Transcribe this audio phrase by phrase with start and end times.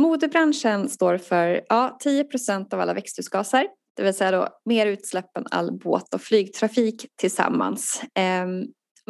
[0.00, 3.66] Modebranschen står för ja, 10 procent av alla växthusgaser.
[3.96, 8.02] Det vill säga då mer utsläpp än all båt och flygtrafik tillsammans.
[8.14, 8.46] Eh,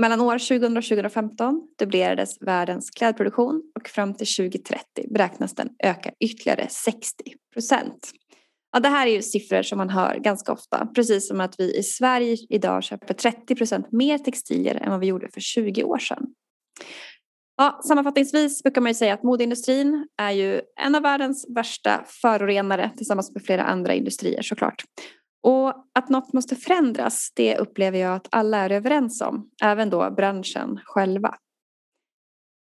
[0.00, 6.12] mellan år 2000 och 2015 dubblerades världens klädproduktion och fram till 2030 beräknas den öka
[6.20, 8.12] ytterligare 60 procent.
[8.72, 10.86] Ja, det här är ju siffror som man hör ganska ofta.
[10.94, 15.06] Precis som att vi i Sverige idag köper 30 procent mer textilier än vad vi
[15.06, 16.26] gjorde för 20 år sedan.
[17.58, 22.90] Ja, sammanfattningsvis brukar man ju säga att modeindustrin är ju en av världens värsta förorenare
[22.96, 24.84] tillsammans med flera andra industrier såklart.
[25.42, 30.10] Och att något måste förändras det upplever jag att alla är överens om, även då
[30.10, 31.34] branschen själva.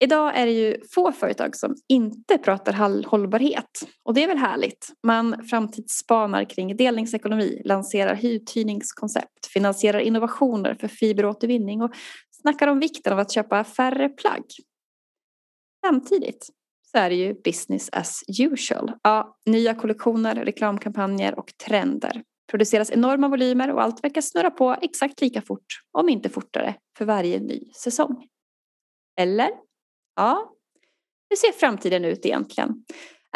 [0.05, 4.88] Idag är det ju få företag som inte pratar hållbarhet och det är väl härligt.
[5.07, 11.91] Man framtidsspanar kring delningsekonomi, lanserar uthyrningskoncept, finansierar innovationer för fiberåtervinning och
[12.30, 14.45] snackar om vikten av att köpa färre plagg.
[15.87, 16.49] Samtidigt
[16.93, 18.93] så är det ju business as usual.
[19.03, 22.23] Ja, nya kollektioner, reklamkampanjer och trender.
[22.51, 27.05] Produceras enorma volymer och allt verkar snurra på exakt lika fort, om inte fortare, för
[27.05, 28.27] varje ny säsong.
[29.21, 29.51] Eller?
[30.16, 30.52] Ja,
[31.30, 32.85] hur ser framtiden ut egentligen?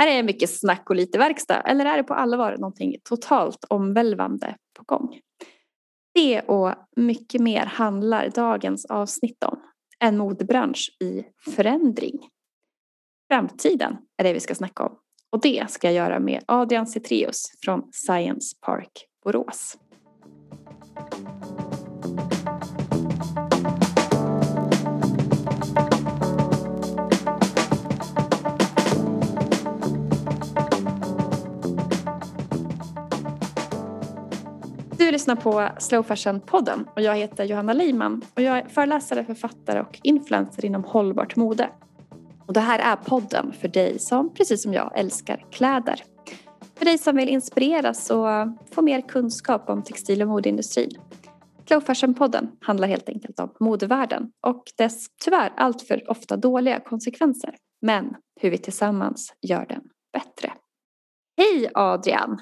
[0.00, 4.56] Är det mycket snack och lite verkstad eller är det på allvar någonting totalt omvälvande
[4.78, 5.20] på gång?
[6.14, 9.62] Det och mycket mer handlar dagens avsnitt om.
[9.98, 12.28] En modebransch i förändring.
[13.28, 14.98] Framtiden är det vi ska snacka om.
[15.30, 19.76] Och det ska jag göra med Adrian Cetreus från Science Park Borås.
[34.98, 39.80] Du lyssnar på Slow Fashion-podden och jag heter Johanna Leiman och jag är föreläsare, författare
[39.80, 41.70] och influencer inom hållbart mode.
[42.46, 46.02] Och det här är podden för dig som, precis som jag, älskar kläder.
[46.74, 48.26] För dig som vill inspireras och
[48.74, 50.90] få mer kunskap om textil och modeindustrin.
[51.68, 57.54] Slow Fashion-podden handlar helt enkelt om modevärlden och dess tyvärr alltför ofta dåliga konsekvenser.
[57.82, 59.82] Men hur vi tillsammans gör den
[60.12, 60.52] bättre.
[61.36, 62.38] Hej Adrian!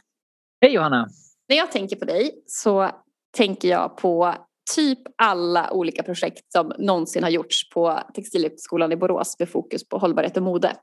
[0.61, 1.09] Hej Johanna!
[1.49, 2.91] När jag tänker på dig så
[3.37, 4.35] tänker jag på
[4.75, 9.99] typ alla olika projekt som någonsin har gjorts på Textilhögskolan i Borås med fokus på
[9.99, 10.77] hållbarhet och mode.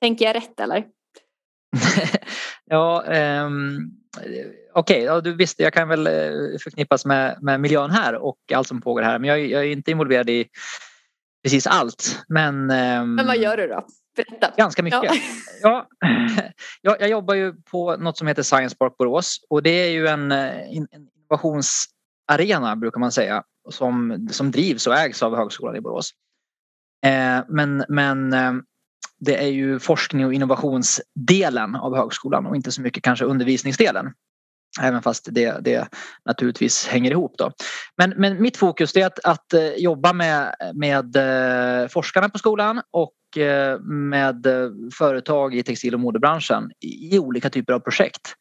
[0.00, 0.84] Tänker jag rätt eller?
[2.64, 3.04] ja,
[3.46, 3.90] um,
[4.72, 8.38] okej, okay, ja, du visste jag kan väl eh, förknippas med, med miljön här och
[8.54, 10.46] allt som pågår här men jag, jag är inte involverad i
[11.42, 12.24] precis allt.
[12.28, 13.86] Men, um, men vad gör du då?
[14.16, 14.52] Berätta.
[14.56, 15.00] Ganska mycket.
[15.02, 15.14] Ja.
[15.62, 15.88] ja.
[16.98, 20.32] jag, jobbar ju på något som heter Science Park Borås och det är ju en,
[20.32, 21.86] eh, en innovations
[22.28, 26.10] arena brukar man säga som, som drivs och ägs av Högskolan i Borås.
[27.06, 28.52] Eh, men men eh,
[29.20, 34.12] det är ju forskning och innovationsdelen av högskolan och inte så mycket kanske undervisningsdelen.
[34.80, 35.88] Även fast det, det
[36.24, 37.34] naturligtvis hänger ihop.
[37.38, 37.52] Då.
[37.96, 42.80] Men, men mitt fokus är att, att eh, jobba med, med eh, forskarna på skolan
[42.90, 44.46] och eh, med
[44.98, 48.34] företag i textil och modebranschen i olika typer av projekt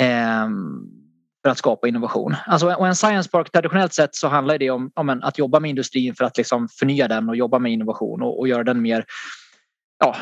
[0.00, 0.99] ehm,
[1.42, 2.36] för att skapa innovation.
[2.46, 5.60] Alltså, och en science park traditionellt sett så handlar det om, om en, att jobba
[5.60, 8.82] med industrin för att liksom förnya den och jobba med innovation och, och göra den
[8.82, 9.04] mer
[9.98, 10.16] ja,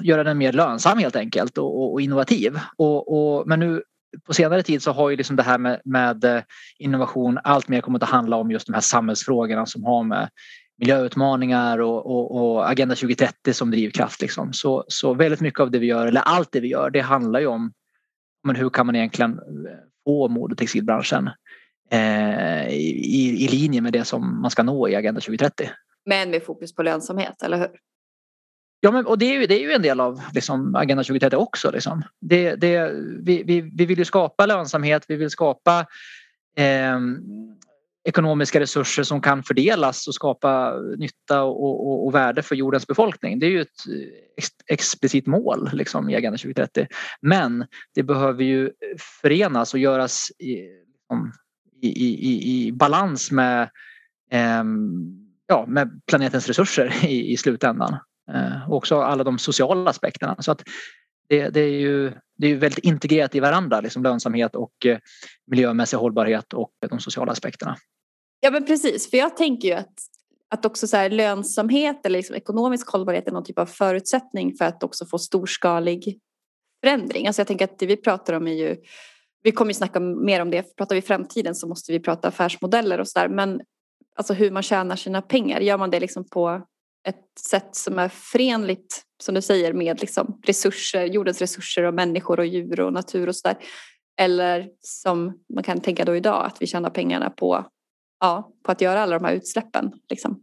[0.00, 2.58] göra den mer lönsam helt enkelt och, och, och innovativ.
[2.76, 3.82] Och, och, men nu
[4.26, 6.42] på senare tid så har ju liksom det här med, med eh,
[6.78, 10.28] innovation allt mer kommit att handla om just de här samhällsfrågorna som har med
[10.78, 14.20] miljöutmaningar och, och, och Agenda 2030 som drivkraft.
[14.20, 14.52] Liksom.
[14.52, 17.40] Så, så väldigt mycket av det vi gör, eller allt det vi gör, det handlar
[17.40, 17.72] ju om
[18.48, 21.30] men hur kan man egentligen eh, få mode och textilbranschen
[21.90, 25.70] eh, i, i linje med det som man ska nå i Agenda 2030.
[26.06, 27.70] Men med fokus på lönsamhet, eller hur?
[28.80, 31.36] Ja, men, och det är, ju, det är ju en del av liksom, Agenda 2030
[31.36, 31.70] också.
[31.70, 32.02] Liksom.
[32.20, 32.92] Det, det,
[33.22, 35.86] vi, vi, vi vill ju skapa lönsamhet, vi vill skapa
[36.56, 36.98] eh,
[38.08, 43.38] ekonomiska resurser som kan fördelas och skapa nytta och, och, och, värde för jordens befolkning.
[43.38, 43.86] Det är ju ett
[44.38, 46.86] eh, explicit mål liksom, i Agenda 2030.
[47.20, 48.70] Men det behöver ju
[49.22, 50.54] förenas och göras i,
[50.92, 51.32] liksom,
[51.82, 53.62] i, i, i balans med,
[54.32, 54.64] eh,
[55.46, 57.96] ja, med planetens resurser i, i slutändan.
[58.34, 60.36] Eh, och också alla de sociala aspekterna.
[60.38, 60.62] Så att
[61.28, 64.98] det, det, är ju det är väldigt integrerat i varandra, liksom lönsamhet och eh,
[65.46, 67.76] miljömässig hållbarhet och de sociala aspekterna.
[68.40, 69.94] Ja men precis, för jag tänker ju att,
[70.48, 74.64] att också så här, lönsamhet eller liksom ekonomisk hållbarhet är någon typ av förutsättning för
[74.64, 76.20] att också få storskalig
[76.84, 77.26] förändring.
[77.26, 78.76] Alltså jag tänker att det vi pratar om är ju,
[79.42, 83.00] vi kommer ju snacka mer om det, pratar vi framtiden så måste vi prata affärsmodeller
[83.00, 83.60] och sådär men
[84.16, 86.62] alltså hur man tjänar sina pengar, gör man det liksom på
[87.08, 92.40] ett sätt som är förenligt, som du säger, med liksom resurser, jordens resurser och människor
[92.40, 93.58] och djur och natur och sådär.
[94.20, 97.66] Eller som man kan tänka då idag, att vi tjänar pengarna på,
[98.20, 99.92] ja, på att göra alla de här utsläppen.
[100.10, 100.42] Liksom.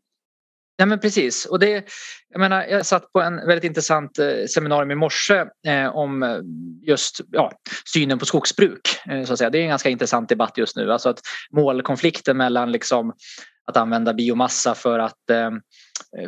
[0.77, 1.45] Ja men precis.
[1.45, 1.85] Och det,
[2.29, 6.37] jag, menar, jag satt på en väldigt intressant eh, seminarium i morse eh, om eh,
[6.81, 7.51] just ja,
[7.93, 8.81] synen på skogsbruk.
[9.09, 9.49] Eh, så att säga.
[9.49, 10.91] Det är en ganska intressant debatt just nu.
[10.91, 11.19] Alltså att
[11.51, 13.13] målkonflikten mellan liksom,
[13.65, 15.51] att använda biomassa för att eh,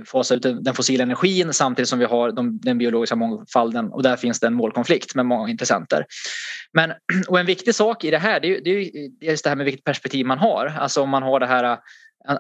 [0.06, 4.16] fasa ut den fossila energin samtidigt som vi har de, den biologiska mångfalden och där
[4.16, 6.06] finns det en målkonflikt med många intressenter.
[6.74, 6.94] Men,
[7.28, 8.92] och en viktig sak i det här det är, det är
[9.32, 10.66] just det här med vilket perspektiv man har.
[10.80, 11.78] Alltså om man har det här eh,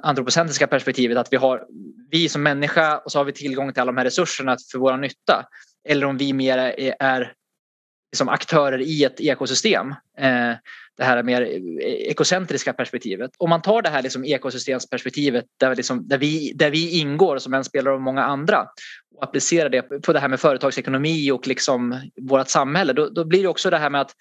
[0.01, 1.65] antropocentriska perspektivet att vi har
[2.11, 4.97] vi som människa och så har vi tillgång till alla de här resurserna för vår
[4.97, 5.45] nytta.
[5.89, 7.33] Eller om vi mer är, är
[8.11, 9.95] liksom aktörer i ett ekosystem.
[10.17, 10.53] Eh,
[10.97, 13.31] det här mer eh, ekocentriska perspektivet.
[13.37, 17.53] Om man tar det här liksom ekosystemsperspektivet där, liksom, där, vi, där vi ingår som
[17.53, 18.67] en spelare av många andra
[19.15, 23.41] och applicerar det på det här med företagsekonomi och liksom vårt samhälle då, då blir
[23.41, 24.11] det också det här med att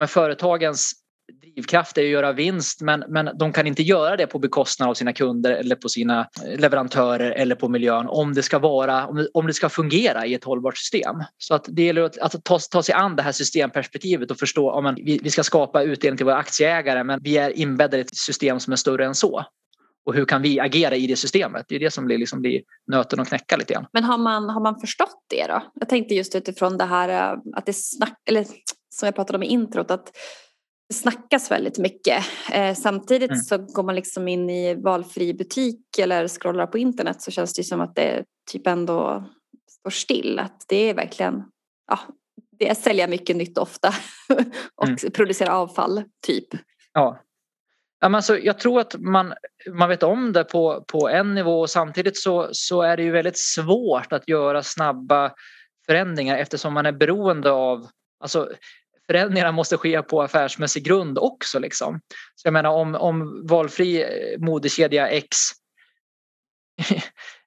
[0.00, 0.92] med företagens
[1.32, 4.94] drivkraft är att göra vinst men, men de kan inte göra det på bekostnad av
[4.94, 9.16] sina kunder eller på sina eh, leverantörer eller på miljön om det ska vara om
[9.16, 11.16] det, om det ska fungera i ett hållbart system.
[11.38, 14.70] Så att det gäller att, att ta, ta sig an det här systemperspektivet och förstå
[14.70, 18.16] om vi, vi ska skapa utdelning till våra aktieägare men vi är inbäddade i ett
[18.16, 19.44] system som är större än så.
[20.06, 21.66] Och hur kan vi agera i det systemet?
[21.68, 23.86] Det är det som blir, liksom blir nöten att knäcka lite grann.
[23.92, 25.62] Men har man, har man förstått det då?
[25.74, 28.44] Jag tänkte just utifrån det här eh, att det snack, eller
[28.90, 30.12] som jag pratade om i introt att
[30.88, 32.24] det snackas väldigt mycket.
[32.52, 33.40] Eh, samtidigt mm.
[33.40, 37.64] så går man liksom in i valfri butik eller scrollar på internet så känns det
[37.64, 39.24] som att det typ ändå
[39.70, 40.38] står still.
[40.38, 41.44] Att det är verkligen,
[41.86, 41.98] ja,
[42.58, 43.88] det är sälja mycket nytt ofta
[44.74, 44.96] och mm.
[45.12, 46.48] producera avfall typ.
[46.92, 47.22] Ja.
[48.00, 49.34] Ja, men alltså, jag tror att man,
[49.72, 53.10] man vet om det på, på en nivå och samtidigt så, så är det ju
[53.10, 55.32] väldigt svårt att göra snabba
[55.86, 57.88] förändringar eftersom man är beroende av
[58.20, 58.50] Alltså,
[59.10, 61.58] förändringarna måste ske på affärsmässig grund också.
[61.58, 62.00] Liksom.
[62.34, 65.36] Så jag menar om, om valfri eh, modekedja X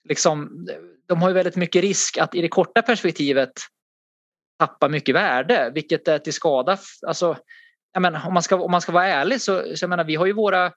[0.10, 0.68] liksom,
[1.08, 3.52] de har ju väldigt mycket risk att i det korta perspektivet
[4.60, 6.78] tappa mycket värde vilket är till skada.
[7.08, 7.38] Alltså,
[7.94, 10.16] jag menar, om, man ska, om man ska vara ärlig så, så jag menar, vi
[10.16, 10.72] har ju våra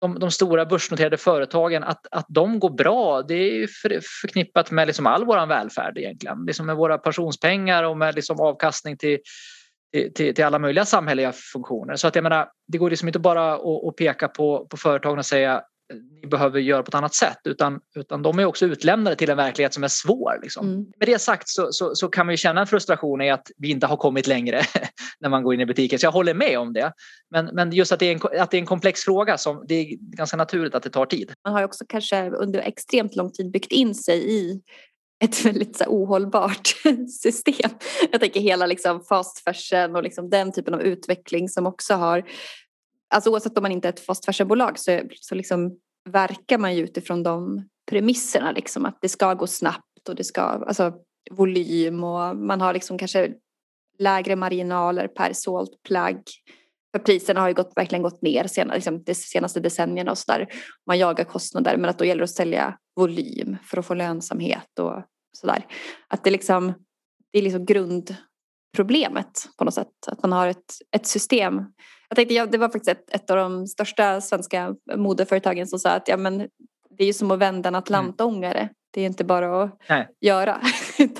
[0.00, 4.86] de, de, stora börsnoterade företagen, att, att de går bra det är för, förknippat med
[4.86, 6.44] liksom all vår välfärd egentligen.
[6.46, 9.18] Liksom med våra pensionspengar och med liksom avkastning till
[9.92, 11.96] till, till, alla möjliga samhälleliga funktioner.
[11.96, 15.18] Så att jag menar, det går liksom inte bara att, att peka på, på företagen
[15.18, 15.62] och säga
[15.94, 19.36] ni behöver göra på ett annat sätt utan, utan de är också utlämnade till en
[19.36, 20.38] verklighet som är svår.
[20.42, 20.66] Liksom.
[20.66, 20.86] Mm.
[20.98, 23.70] Med det sagt så, så, så, kan man ju känna en frustration i att vi
[23.70, 24.62] inte har kommit längre
[25.20, 25.98] när man går in i butiken.
[25.98, 26.92] Så jag håller med om det.
[27.30, 29.74] Men, men just att det, är en, att det är en komplex fråga som det
[29.74, 31.32] är ganska naturligt att det tar tid.
[31.44, 34.60] Man har också kanske under extremt lång tid byggt in sig i
[35.24, 36.66] ett väldigt så här, ohållbart
[37.22, 37.70] system.
[38.12, 42.24] Jag tänker hela liksom, fast fashion och liksom, den typen av utveckling som också har
[43.10, 45.78] Alltså oavsett om man inte är ett fast fashion-bolag så, så liksom
[46.10, 50.40] verkar man ju utifrån de premisserna liksom att det ska gå snabbt och det ska,
[50.40, 50.92] alltså
[51.30, 53.32] volym och man har liksom kanske
[53.98, 56.22] lägre marginaler per sålt plagg.
[56.92, 60.48] För priserna har ju gått, verkligen gått ner sen, liksom, de senaste decennierna och sådär.
[60.86, 64.78] Man jagar kostnader men att då gäller det att sälja volym för att få lönsamhet
[64.78, 65.02] och
[65.32, 65.66] sådär.
[66.08, 66.74] Att det liksom,
[67.32, 69.92] det är liksom grundproblemet på något sätt.
[70.06, 71.54] Att man har ett, ett system.
[72.08, 75.90] Jag tänkte, ja, det var faktiskt ett, ett av de största svenska modeföretagen som sa
[75.90, 76.38] att ja, men
[76.98, 77.78] det är ju som att vända en mm.
[77.78, 78.68] atlantångare.
[78.98, 80.08] Det är inte bara att Nej.
[80.20, 80.54] göra.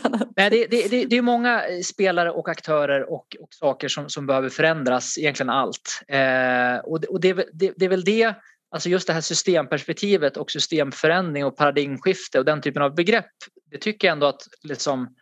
[0.03, 0.37] att...
[0.37, 4.27] Nej, det, det, det, det är många spelare och aktörer och, och saker som, som
[4.27, 6.03] behöver förändras, egentligen allt.
[6.09, 8.35] Eh, och och det, det, är väl det
[8.71, 13.33] Alltså just det här systemperspektivet och systemförändring och paradigmskifte och den typen av begrepp.
[13.71, 15.15] Det tycker jag ändå att liksom,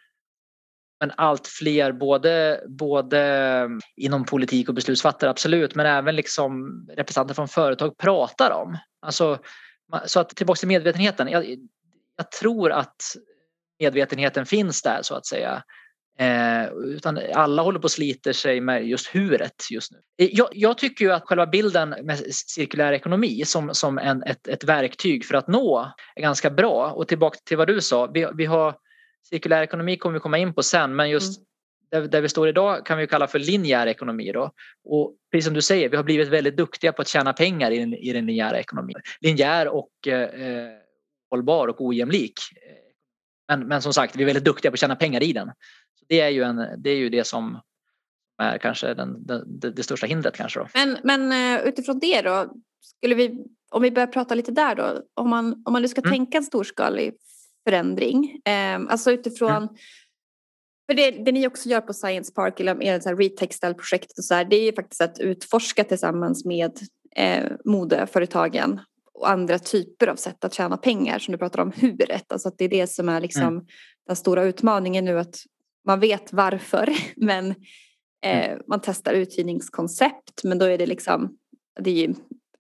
[1.01, 7.49] men allt fler, både, både inom politik och beslutsfattare absolut, men även liksom representanter från
[7.49, 8.79] företag pratar om.
[9.03, 9.39] Alltså,
[10.07, 11.29] så att tillbaka till medvetenheten.
[11.29, 11.59] Jag,
[12.17, 13.03] jag tror att
[13.79, 15.63] medvetenheten finns där så att säga.
[16.19, 19.99] Eh, utan alla håller på och sliter sig med just huret just nu.
[20.19, 24.49] Eh, jag, jag, tycker ju att själva bilden med cirkulär ekonomi som, som en, ett,
[24.49, 26.91] ett verktyg för att nå är ganska bra.
[26.91, 28.75] Och tillbaka till vad du sa, vi, vi har
[29.31, 31.47] cirkulär ekonomi kommer vi komma in på sen men just mm.
[31.91, 34.33] där, där, vi står idag kan vi kalla för linjär ekonomi.
[34.33, 34.51] Då.
[34.85, 37.79] Och precis som du säger, vi har blivit väldigt duktiga på att tjäna pengar i
[37.79, 38.97] den, i den linjära ekonomin.
[39.21, 40.86] Linjär och eh,
[41.31, 42.35] hållbar och ojämlik.
[43.49, 45.51] Men, men som sagt, vi är väldigt duktiga på att tjäna pengar i den
[46.09, 47.61] det är ju, en, det, är ju det som
[48.43, 50.61] är kanske den, det, det största hindret kanske.
[50.61, 50.69] Då.
[50.75, 55.03] Men, men eh, utifrån det då skulle vi, om vi börjar prata lite där då,
[55.15, 56.13] om man, om man nu ska mm.
[56.13, 57.15] tänka en storskalig
[57.69, 59.69] förändring, eh, alltså utifrån mm.
[60.89, 64.45] För det, det ni också gör på Science Park, eller med Retextile-projektet och så här,
[64.45, 66.79] det är ju faktiskt att utforska tillsammans med
[67.17, 68.81] eh, modeföretagen
[69.17, 72.33] och andra typer av sätt att tjäna pengar som du pratar om huret.
[72.33, 73.65] Alltså att det är det som är liksom mm.
[74.07, 75.37] den stora utmaningen nu att
[75.87, 77.51] man vet varför men
[78.25, 78.63] eh, mm.
[78.69, 81.37] man testar uthyrningskoncept men då är det liksom
[81.81, 82.15] det är ju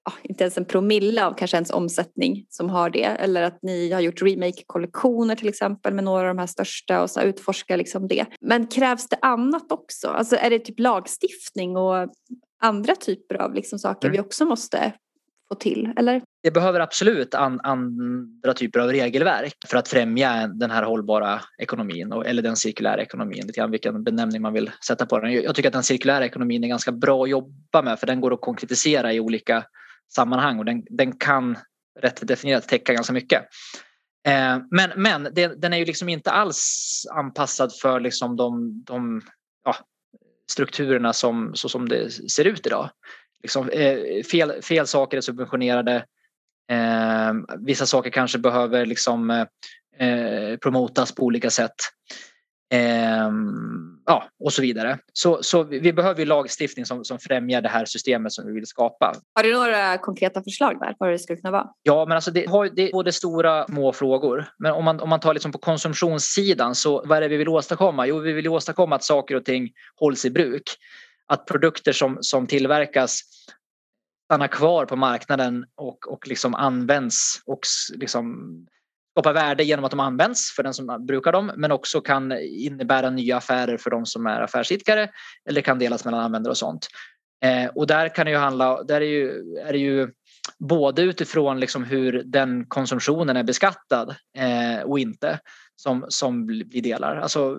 [0.04, 3.92] ja, inte ens en promille av kanske ens omsättning som har det eller att ni
[3.92, 8.08] har gjort remake-kollektioner till exempel med några av de här största och så utforska liksom
[8.08, 8.26] det.
[8.40, 10.08] Men krävs det annat också?
[10.08, 12.08] Alltså är det typ lagstiftning och
[12.60, 14.12] andra typer av liksom saker mm.
[14.12, 14.92] vi också måste
[15.48, 15.92] få till?
[15.96, 16.22] Eller?
[16.42, 22.12] Det behöver absolut an, andra typer av regelverk för att främja den här hållbara ekonomin
[22.12, 23.46] och, eller den cirkulära ekonomin.
[23.46, 25.32] Lite grann vilken benämning man vill sätta på den.
[25.32, 28.34] Jag tycker att den cirkulära ekonomin är ganska bra att jobba med för den går
[28.34, 29.64] att konkretisera i olika
[30.14, 31.58] sammanhang och den, den kan
[32.00, 33.42] rätt definierat täcka ganska mycket.
[34.28, 39.22] Eh, men men det, den är ju liksom inte alls anpassad för liksom de, de
[39.64, 39.76] ja,
[40.50, 42.90] strukturerna som, så som det ser ut idag.
[43.42, 46.04] Liksom, eh, fel, fel saker är subventionerade.
[46.72, 49.30] Eh, vissa saker kanske behöver liksom,
[49.98, 51.74] eh, promotas på olika sätt.
[52.72, 53.30] Eh,
[54.06, 54.98] ja, och så vidare.
[55.12, 59.14] Så, så vi behöver lagstiftning som, som främjar det här systemet som vi vill skapa.
[59.34, 61.68] Har du några konkreta förslag där, vad det skulle kunna vara?
[61.82, 64.44] Ja, men alltså det, har, det är både stora och små frågor.
[64.58, 67.48] Men om man, om man tar liksom på konsumtionssidan, så vad är det vi vill
[67.48, 68.06] åstadkomma?
[68.06, 70.62] Jo, vi vill åstadkomma att saker och ting hålls i bruk.
[71.28, 73.20] Att produkter som, som tillverkas
[74.24, 77.60] stannar kvar på marknaden och, och liksom används och
[77.94, 78.46] liksom
[79.16, 83.10] skapar värde genom att de används för den som brukar dem men också kan innebära
[83.10, 85.10] nya affärer för de som är affärsidkare
[85.48, 86.88] eller kan delas mellan användare och sånt.
[87.44, 90.08] Eh, och där kan det ju handla, där är, ju, är det ju
[90.58, 95.38] både utifrån liksom hur den konsumtionen är beskattad eh, och inte
[95.76, 97.16] som, som blir delar.
[97.16, 97.58] Alltså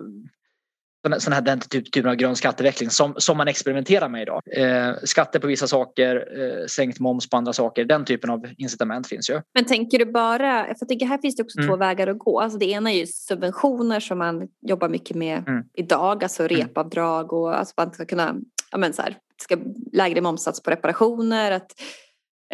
[1.18, 4.42] sån här, den typ, typen av grön skatteväxling som, som man experimenterar med idag.
[4.56, 7.84] Eh, skatter på vissa saker, eh, sänkt moms på andra saker.
[7.84, 9.40] Den typen av incitament finns ju.
[9.54, 11.68] Men tänker du bara, för jag tänker här finns det också mm.
[11.68, 12.40] två vägar att gå.
[12.40, 15.64] Alltså det ena är ju subventioner som man jobbar mycket med mm.
[15.74, 16.56] idag, alltså mm.
[16.56, 18.36] repavdrag och alltså man ska kunna,
[18.70, 19.56] ja men så här, ska
[19.92, 21.50] lägre momsats på reparationer.
[21.50, 21.72] Att,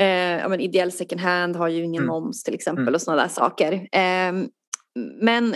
[0.01, 0.07] eh,
[0.41, 2.15] ja men ideell second hand har ju ingen mm.
[2.15, 2.95] moms till exempel mm.
[2.95, 3.73] och sådana där saker.
[3.93, 4.33] Eh,
[5.21, 5.55] men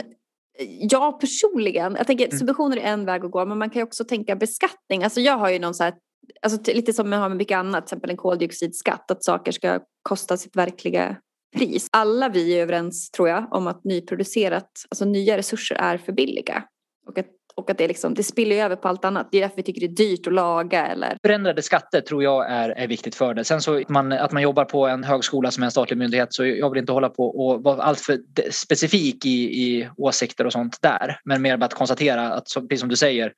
[0.80, 2.38] jag personligen, jag tänker mm.
[2.38, 5.04] subventioner är en väg att gå men man kan ju också tänka beskattning.
[5.04, 5.94] Alltså jag har ju någon så här,
[6.42, 9.80] alltså lite som man har med mycket annat, till exempel en koldioxidskatt, att saker ska
[10.02, 11.16] kosta sitt verkliga
[11.56, 11.88] pris.
[11.92, 16.64] Alla vi är överens tror jag om att nyproducerat, alltså nya resurser är för billiga.
[17.06, 17.26] Och att
[17.58, 19.28] och att det, liksom, det spiller över på allt annat.
[19.30, 20.86] Det är därför vi tycker det är dyrt att laga.
[20.86, 21.18] Eller...
[21.22, 23.44] Förändrade skatter tror jag är, är viktigt för det.
[23.44, 26.46] Sen så man, att man jobbar på en högskola som är en statlig myndighet så
[26.46, 28.18] jag vill inte hålla på och vara alltför
[28.50, 31.20] specifik i, i åsikter och sånt där.
[31.24, 33.32] Men mer bara att konstatera att precis som du säger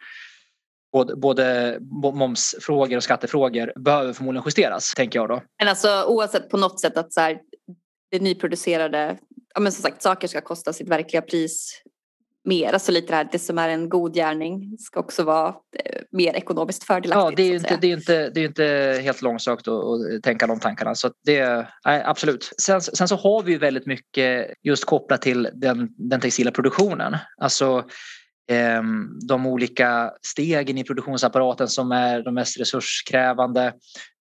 [0.92, 1.78] både, både
[2.14, 5.42] momsfrågor och skattefrågor behöver förmodligen justeras, tänker jag då.
[5.58, 7.38] Men alltså oavsett på något sätt att så här,
[8.10, 9.18] det nyproducerade,
[9.54, 11.82] ja men som sagt saker ska kosta sitt verkliga pris
[12.44, 16.02] mer, alltså lite det här, det som är en god gärning ska också vara eh,
[16.12, 17.30] mer ekonomiskt fördelaktigt.
[17.30, 20.22] Ja, det är ju inte, det är inte, det är inte helt långsökt att, att
[20.22, 20.94] tänka de tankarna.
[20.94, 22.52] Så det, nej, absolut.
[22.62, 27.16] Sen, sen så har vi ju väldigt mycket just kopplat till den, den textila produktionen.
[27.40, 27.84] Alltså
[28.50, 28.82] eh,
[29.28, 33.72] de olika stegen i produktionsapparaten som är de mest resurskrävande.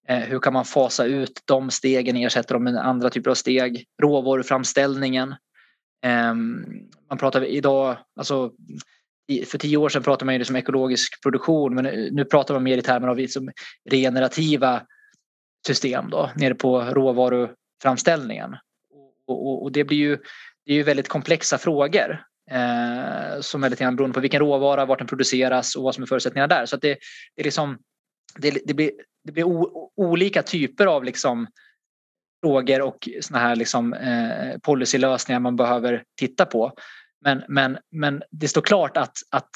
[0.10, 3.86] Eh, hur kan man fasa ut de stegen, ersätta dem med andra typer av steg?
[4.02, 5.36] Råvaruframställningen
[6.02, 6.66] Ehm,
[7.10, 8.52] man pratar idag, alltså
[9.48, 12.78] för tio år sedan pratade man ju liksom ekologisk produktion men nu pratar man mer
[12.78, 13.52] i termer av liksom
[13.90, 14.82] regenerativa
[15.68, 18.56] system då, nere på råvaruframställningen.
[19.28, 20.18] Och, och, och det blir ju,
[20.66, 24.86] det är ju väldigt komplexa frågor eh, som är lite grann beroende på vilken råvara,
[24.86, 26.66] vart den produceras och vad som är förutsättningarna där.
[26.66, 26.98] Så att det,
[27.36, 27.78] det, är liksom,
[28.38, 28.92] det, det blir,
[29.24, 31.48] det blir o, olika typer av liksom
[32.42, 36.72] frågor och såna här liksom, eh, policylösningar man behöver titta på.
[37.22, 39.50] Men, men, men det står klart att, att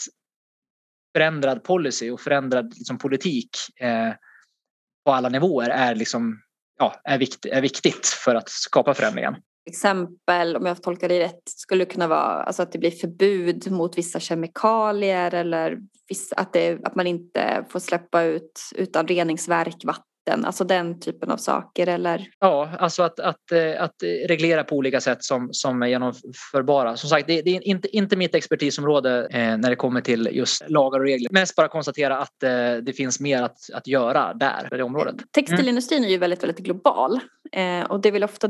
[1.16, 3.50] förändrad policy och förändrad liksom, politik
[3.82, 4.14] eh,
[5.06, 6.42] på alla nivåer är, liksom,
[6.80, 9.36] ja, är, vikt, är viktigt för att skapa förändringen.
[9.66, 13.98] Exempel, om jag tolkar dig rätt, skulle kunna vara alltså att det blir förbud mot
[13.98, 15.78] vissa kemikalier eller
[16.10, 21.00] vissa, att, det, att man inte får släppa ut utan reningsverk vatten vatten, alltså den
[21.00, 22.28] typen av saker eller?
[22.40, 26.98] Ja, alltså att, att, eh, att reglera på olika sätt som, som är genomförbara.
[26.98, 30.70] Som sagt, det, det är inte, inte mitt expertisområde eh, när det kommer till just
[30.70, 31.30] lagar och regler.
[31.32, 35.16] Mest bara konstatera att eh, det finns mer att, att göra där, på det området.
[35.32, 36.08] Textilindustrin mm.
[36.08, 37.20] är ju väldigt, väldigt global
[37.52, 38.50] eh, och det är väl ofta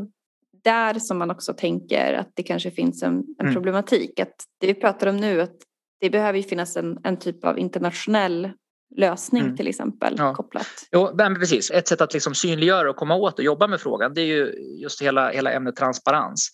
[0.63, 3.53] där som man också tänker att det kanske finns en, en mm.
[3.53, 4.19] problematik.
[4.19, 5.55] Att det vi pratar om nu, att
[6.01, 8.49] det behöver ju finnas en, en typ av internationell
[8.95, 9.57] lösning mm.
[9.57, 10.33] till exempel ja.
[10.33, 10.67] kopplat.
[10.91, 11.71] Jo, men precis.
[11.71, 14.53] Ett sätt att liksom synliggöra och komma åt och jobba med frågan det är ju
[14.81, 16.49] just hela, hela ämnet transparens.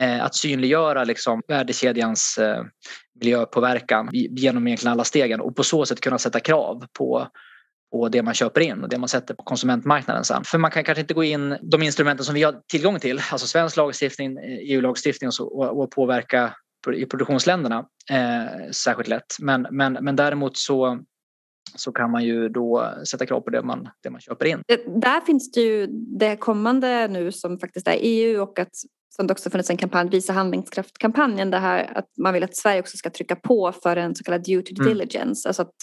[0.00, 2.64] Eh, att synliggöra liksom värdekedjans eh,
[3.20, 7.28] miljöpåverkan genom egentligen alla stegen och på så sätt kunna sätta krav på
[7.92, 10.44] på det man köper in och det man sätter på konsumentmarknaden sen.
[10.44, 13.46] För man kan kanske inte gå in de instrumenten som vi har tillgång till, alltså
[13.46, 16.54] svensk lagstiftning, EU-lagstiftning och, så, och, och påverka
[16.94, 19.36] i produktionsländerna eh, särskilt lätt.
[19.40, 21.00] Men, men, men däremot så
[21.76, 24.62] så kan man ju då sätta krav på det man, det man köper in.
[24.66, 25.86] Det, där finns det ju
[26.18, 28.70] det kommande nu som faktiskt är EU och att
[29.16, 32.80] som det också funnits en kampanj, Visa handlingskraft-kampanjen, det här att man vill att Sverige
[32.80, 34.88] också ska trycka på för en så kallad duty mm.
[34.88, 35.74] diligence, alltså att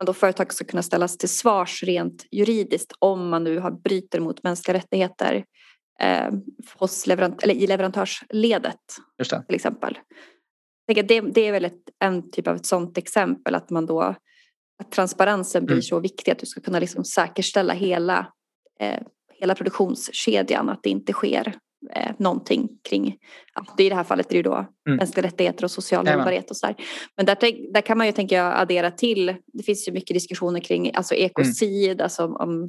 [0.00, 4.20] man då företag ska kunna ställas till svars rent juridiskt om man nu har bryter
[4.20, 5.44] mot mänskliga rättigheter
[6.00, 6.30] eh,
[6.78, 8.80] hos leverant eller i leverantörsledet
[9.46, 9.98] till exempel.
[10.86, 14.14] Det, det är väl ett, en typ av ett sådant exempel att man då
[14.80, 15.82] att transparensen blir mm.
[15.82, 18.26] så viktig att du ska kunna liksom säkerställa hela,
[18.80, 19.00] eh,
[19.40, 21.54] hela produktionskedjan att det inte sker
[21.90, 23.16] eh, någonting kring,
[23.54, 24.96] ja, det i det här fallet är det då mm.
[24.96, 26.76] mänskliga rättigheter och social hållbarhet och sådär.
[27.16, 27.36] Men där,
[27.72, 31.14] där kan man ju tänka jag addera till, det finns ju mycket diskussioner kring alltså
[31.14, 32.04] ekocid, mm.
[32.04, 32.68] alltså om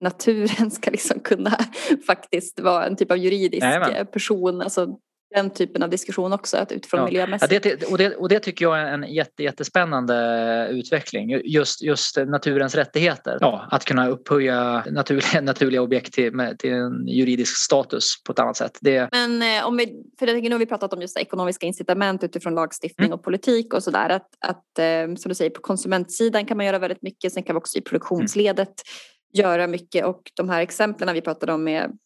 [0.00, 1.58] naturen ska liksom kunna
[2.06, 4.06] faktiskt vara en typ av juridisk Jajamän.
[4.06, 4.62] person.
[4.62, 4.98] Alltså
[5.34, 7.06] den typen av diskussion också att utifrån ja.
[7.06, 7.52] miljömässigt.
[7.52, 11.40] Ja, det, och, det, och det tycker jag är en jätte, jättespännande utveckling.
[11.44, 13.38] Just, just naturens rättigheter.
[13.40, 18.38] Ja, att kunna upphöja naturliga, naturliga objekt till, med, till en juridisk status på ett
[18.38, 18.78] annat sätt.
[18.80, 19.08] Det...
[19.12, 22.54] Men eh, om vi, för jag nu har vi pratat om just ekonomiska incitament utifrån
[22.54, 23.18] lagstiftning mm.
[23.18, 24.08] och politik och sådär.
[24.08, 27.32] Att, att eh, som du säger på konsumentsidan kan man göra väldigt mycket.
[27.32, 31.52] Sen kan vi också i produktionsledet mm göra mycket och de här exemplen vi pratade
[31.52, 31.98] om med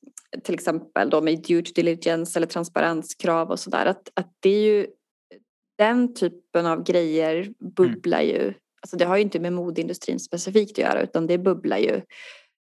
[0.45, 4.87] till exempel då med due diligence eller transparenskrav och sådär att, att det är ju
[5.79, 8.35] den typen av grejer bubblar mm.
[8.35, 12.01] ju alltså det har ju inte med modeindustrin specifikt att göra utan det bubblar ju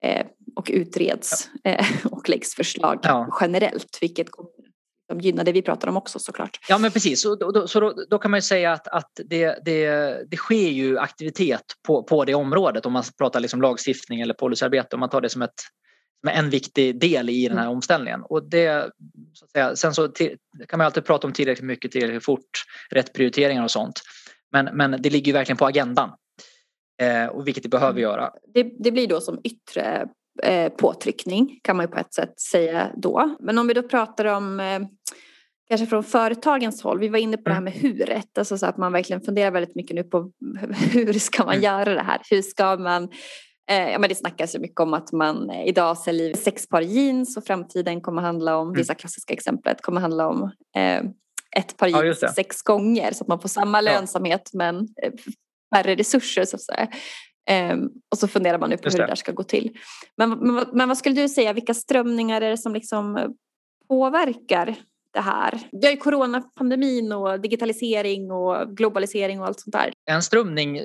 [0.04, 0.26] eh,
[0.56, 1.70] och utreds ja.
[1.70, 3.38] eh, och läggs förslag ja.
[3.40, 4.28] generellt vilket
[5.14, 6.58] de gynnar det vi pratar om också såklart.
[6.68, 9.58] Ja men precis, så, då, så då, då, kan man ju säga att, att det,
[9.64, 9.86] det,
[10.30, 14.96] det sker ju aktivitet på, på det området om man pratar liksom lagstiftning eller policyarbete
[14.96, 15.60] om man tar det som ett
[16.22, 17.76] med en viktig del i den här mm.
[17.76, 18.22] omställningen.
[18.22, 18.90] Och det,
[19.32, 20.36] så att säga, sen så till,
[20.68, 24.00] kan man alltid prata om tillräckligt mycket, tillräckligt fort, rätt prioriteringar och sånt.
[24.52, 26.10] Men, men det ligger ju verkligen på agendan.
[27.02, 28.02] Eh, och vilket det behöver mm.
[28.02, 28.30] göra.
[28.54, 30.08] Det, det blir då som yttre
[30.42, 33.36] eh, påtryckning kan man ju på ett sätt säga då.
[33.40, 34.80] Men om vi då pratar om eh,
[35.72, 36.98] kanske från företagens håll.
[36.98, 37.72] Vi var inne på det här mm.
[37.72, 40.30] med huret, alltså så att man verkligen funderar väldigt mycket nu på
[40.92, 42.20] hur ska man göra det här?
[42.30, 43.08] Hur ska man
[43.70, 46.80] Eh, ja, men det snackas ju mycket om att man eh, idag säljer sex par
[46.80, 48.78] jeans och framtiden kommer handla om, mm.
[48.78, 50.42] vissa klassiska exemplet, kommer handla om
[50.76, 51.02] eh,
[51.56, 54.58] ett par jeans ja, sex gånger så att man får samma lönsamhet ja.
[54.58, 55.12] men eh,
[55.74, 56.88] färre resurser så att säga.
[57.50, 57.76] Eh,
[58.10, 59.02] och så funderar man nu på hur det.
[59.04, 59.76] det där ska gå till.
[60.16, 63.34] Men, men, men, vad skulle du säga, vilka strömningar är det som liksom
[63.88, 64.76] påverkar
[65.12, 65.60] det här?
[65.72, 69.92] Vi har ju coronapandemin och digitalisering och globalisering och allt sånt där.
[70.10, 70.84] En strömning eh,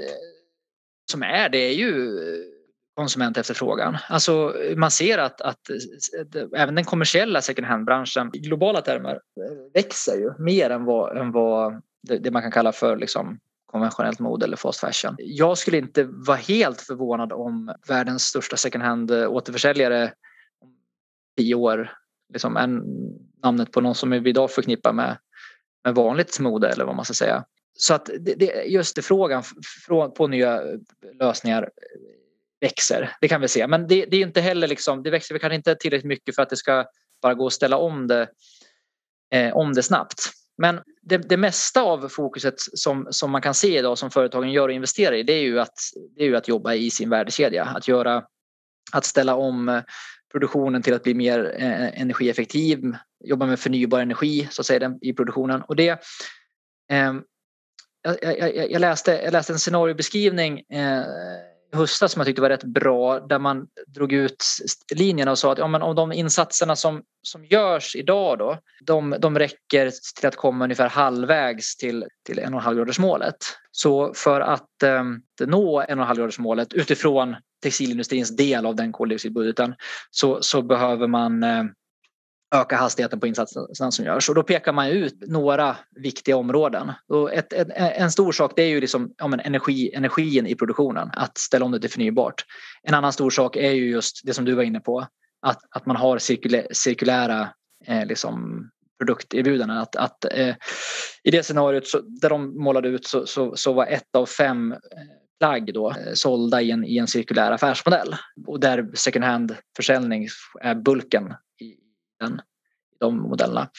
[1.12, 2.20] som är det är ju
[2.96, 3.98] konsumentefterfrågan.
[4.10, 9.74] Alltså man ser att, att eh, även den kommersiella second hand-branschen i globala termer eh,
[9.74, 14.20] växer ju mer än vad, än vad det, det man kan kalla för liksom konventionellt
[14.20, 15.16] mode eller fast fashion.
[15.18, 20.14] Jag skulle inte vara helt förvånad om världens största second hand återförsäljare
[20.62, 20.76] om
[21.38, 21.92] tio år
[22.34, 22.84] liksom en,
[23.44, 25.18] namnet på någon som vi idag förknippar med,
[25.84, 27.44] med vanligt mode eller vad man ska säga.
[27.78, 29.44] Så att det, det, just det, frågan
[30.18, 30.62] på nya
[31.20, 31.70] lösningar
[32.62, 33.12] växer.
[33.22, 33.68] Det kan vi se.
[33.68, 36.50] Men det, det är inte heller liksom, det växer kanske inte tillräckligt mycket för att
[36.50, 36.86] det ska
[37.22, 38.30] bara gå att ställa om det,
[39.32, 40.32] eh, om det snabbt.
[40.58, 44.68] Men det, det, mesta av fokuset som, som man kan se idag som företagen gör
[44.68, 45.76] och investerar i det är ju att,
[46.16, 47.64] det är ju att jobba i sin värdekedja.
[47.64, 48.24] Att, göra,
[48.92, 49.82] att ställa om
[50.32, 55.14] produktionen till att bli mer eh, energieffektiv, jobba med förnybar energi så att säga, i
[55.14, 55.62] produktionen.
[55.62, 55.90] Och det,
[56.92, 57.14] eh,
[58.02, 61.04] jag, jag, jag, läste, jag läste en scenariobeskrivning eh,
[61.72, 64.44] höstas som jag tyckte var rätt bra där man drog ut
[64.96, 69.16] linjerna och sa att ja, men om de insatserna som, som görs idag då de,
[69.20, 73.36] de räcker till att komma ungefär halvvägs till, till 1,5-gradersmålet.
[73.72, 75.04] Så för att eh,
[75.46, 79.76] nå 1,5-gradersmålet utifrån textilindustrins del av den koldioxidbudgeten
[80.12, 81.64] så, så behöver man eh,
[82.56, 84.30] öka hastigheten på insatserna som görs.
[84.30, 86.92] Och då pekar man ut några viktiga områden.
[87.08, 90.56] Och ett, ett, en stor sak det är ju liksom, ja, men energi, energin i
[90.56, 92.46] produktionen, att ställa om det till förnybart.
[92.84, 95.08] En annan stor sak är ju just det som du var inne på,
[95.42, 97.50] att, att man har cirkulä, cirkulära
[97.86, 99.78] eh, liksom, produkterbjudanden.
[99.78, 100.56] Att, att, eh,
[101.24, 104.72] I det scenariot så, där de målade ut så, så, så var ett av fem
[104.72, 104.78] eh,
[105.40, 108.16] plagg då, eh, sålda i en, i en cirkulär affärsmodell
[108.48, 110.28] och där second hand-försäljning
[110.62, 111.34] är bulken
[112.20, 112.42] den,
[113.00, 113.70] de modellerna.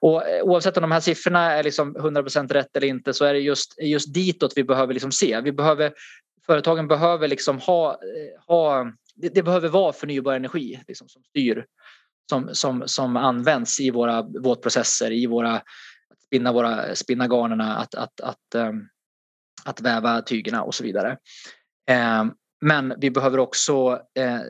[0.00, 3.34] Och eh, oavsett om de här siffrorna är liksom 100% rätt eller inte så är
[3.34, 5.40] det just, just ditåt vi behöver liksom se.
[5.40, 5.92] Vi behöver,
[6.46, 11.66] företagen behöver liksom ha, eh, ha det, det behöver vara förnybar energi liksom, som styr
[12.30, 15.62] som, som, som används i våra våtprocesser, i våra
[16.12, 18.88] att spinna, våra, spinna garnerna, att, att, att, um,
[19.64, 21.16] att väva tygerna och så vidare.
[22.20, 24.40] Um, men vi behöver också uh,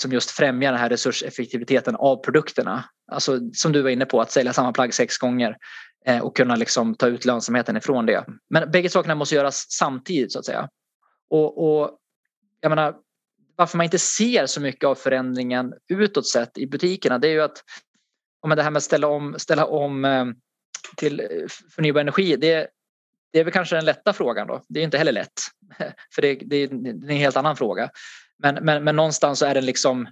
[0.00, 2.84] som just främjar den här resurseffektiviteten av produkterna.
[3.12, 5.56] Alltså som du var inne på, att sälja samma plagg sex gånger
[6.06, 8.24] eh, och kunna liksom ta ut lönsamheten ifrån det.
[8.50, 10.68] Men bägge sakerna måste göras samtidigt så att säga.
[11.30, 11.98] Och, och
[12.60, 12.94] jag menar,
[13.56, 17.42] varför man inte ser så mycket av förändringen utåt sett i butikerna det är ju
[17.42, 17.64] att
[18.56, 20.26] det här med att ställa om, ställa om eh,
[20.96, 21.26] till eh,
[21.74, 22.68] förnybar energi det,
[23.32, 24.62] det är väl kanske den lätta frågan då.
[24.68, 25.40] Det är inte heller lätt
[26.14, 27.90] för det, det, det är en helt annan fråga.
[28.42, 30.08] Men, men, men någonstans så är den liksom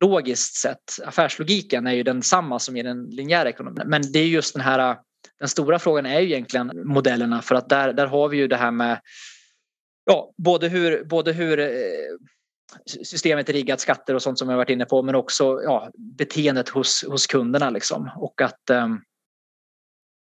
[0.00, 3.82] logiskt sett, affärslogiken är ju densamma som i den linjära ekonomin.
[3.86, 4.98] Men det är just den här,
[5.38, 8.56] den stora frågan är ju egentligen modellerna för att där, där har vi ju det
[8.56, 9.00] här med
[10.04, 11.68] ja, både hur, både hur eh,
[12.86, 16.68] systemet är riggat, skatter och sånt som jag varit inne på men också ja, beteendet
[16.68, 18.10] hos, hos kunderna liksom.
[18.16, 19.02] och att um,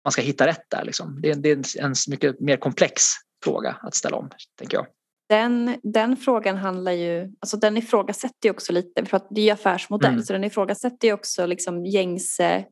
[0.04, 0.84] man ska hitta rätt där.
[0.84, 1.20] Liksom.
[1.22, 3.02] Det, är, det är en mycket mer komplex
[3.44, 4.86] fråga att ställa om, tänker jag
[5.28, 9.44] den, den frågan handlar ju, alltså den ifrågasätter ju också lite, för att det är
[9.44, 10.22] ju affärsmodell, mm.
[10.22, 12.64] så den ifrågasätter ju också liksom gängse,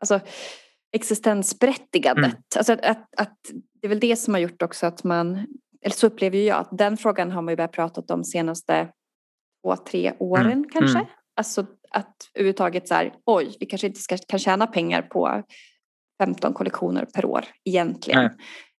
[0.00, 0.20] alltså
[0.92, 2.24] existensberättigandet.
[2.24, 2.42] Mm.
[2.56, 3.38] Alltså att, att, att,
[3.80, 5.46] det är väl det som har gjort också att man,
[5.82, 8.88] eller så upplever jag att den frågan har man ju börjat prata om de senaste
[9.64, 10.68] två, tre åren mm.
[10.72, 10.98] kanske.
[10.98, 11.10] Mm.
[11.36, 15.42] Alltså att överhuvudtaget så här, oj, vi kanske inte ska, kan tjäna pengar på
[16.22, 18.22] 15 kollektioner per år egentligen.
[18.22, 18.36] Nej.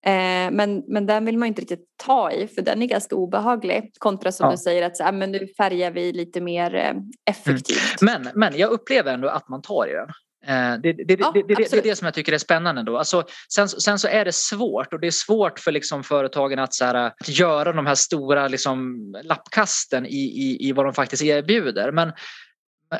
[0.06, 3.92] Eh, men, men den vill man inte riktigt ta i för den är ganska obehaglig.
[3.98, 4.50] Kontra som ja.
[4.50, 6.92] du säger att så, men nu färgar vi lite mer eh,
[7.30, 8.02] effektivt.
[8.02, 8.22] Mm.
[8.22, 10.08] Men, men jag upplever ändå att man tar i den.
[10.46, 12.82] Eh, det, det, ja, det, det, är det som jag tycker är spännande.
[12.82, 12.98] Då.
[12.98, 16.74] Alltså, sen, sen så är det svårt och det är svårt för liksom företagen att,
[16.74, 21.22] så här, att göra de här stora liksom, lappkasten i, i, i vad de faktiskt
[21.22, 21.92] erbjuder.
[21.92, 22.12] Men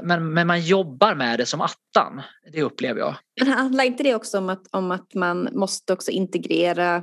[0.03, 2.22] men, men man jobbar med det som attan.
[2.53, 3.14] Det upplever jag.
[3.40, 7.03] Men handlar inte det också om att, om att man måste också integrera,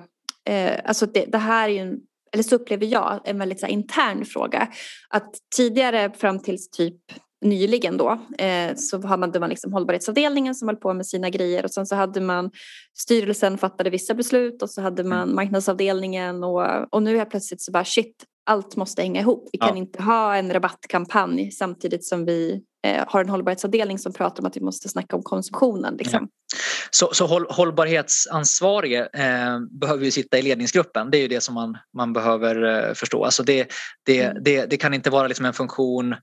[0.49, 1.99] eh, alltså det, det här är ju en,
[2.33, 4.67] eller så upplever jag, en väldigt så här, intern fråga.
[5.09, 7.01] Att tidigare fram tills typ
[7.43, 11.71] nyligen då eh, så har man, liksom hållbarhetsavdelningen som höll på med sina grejer och
[11.71, 12.51] sen så hade man
[12.97, 15.35] styrelsen fattade vissa beslut och så hade man mm.
[15.35, 19.49] marknadsavdelningen och, och nu är plötsligt så bara shit allt måste hänga ihop.
[19.51, 19.75] Vi kan ja.
[19.75, 24.57] inte ha en rabattkampanj samtidigt som vi eh, har en hållbarhetsavdelning som pratar om att
[24.57, 25.95] vi måste snacka om konsumtionen.
[25.97, 26.19] Liksom.
[26.21, 26.57] Ja.
[26.91, 31.11] Så, så håll, hållbarhetsansvarige eh, behöver ju sitta i ledningsgruppen.
[31.11, 33.25] Det är ju det som man, man behöver eh, förstå.
[33.25, 33.67] Alltså det,
[34.05, 34.43] det, mm.
[34.43, 36.15] det, det, kan inte vara liksom en funktion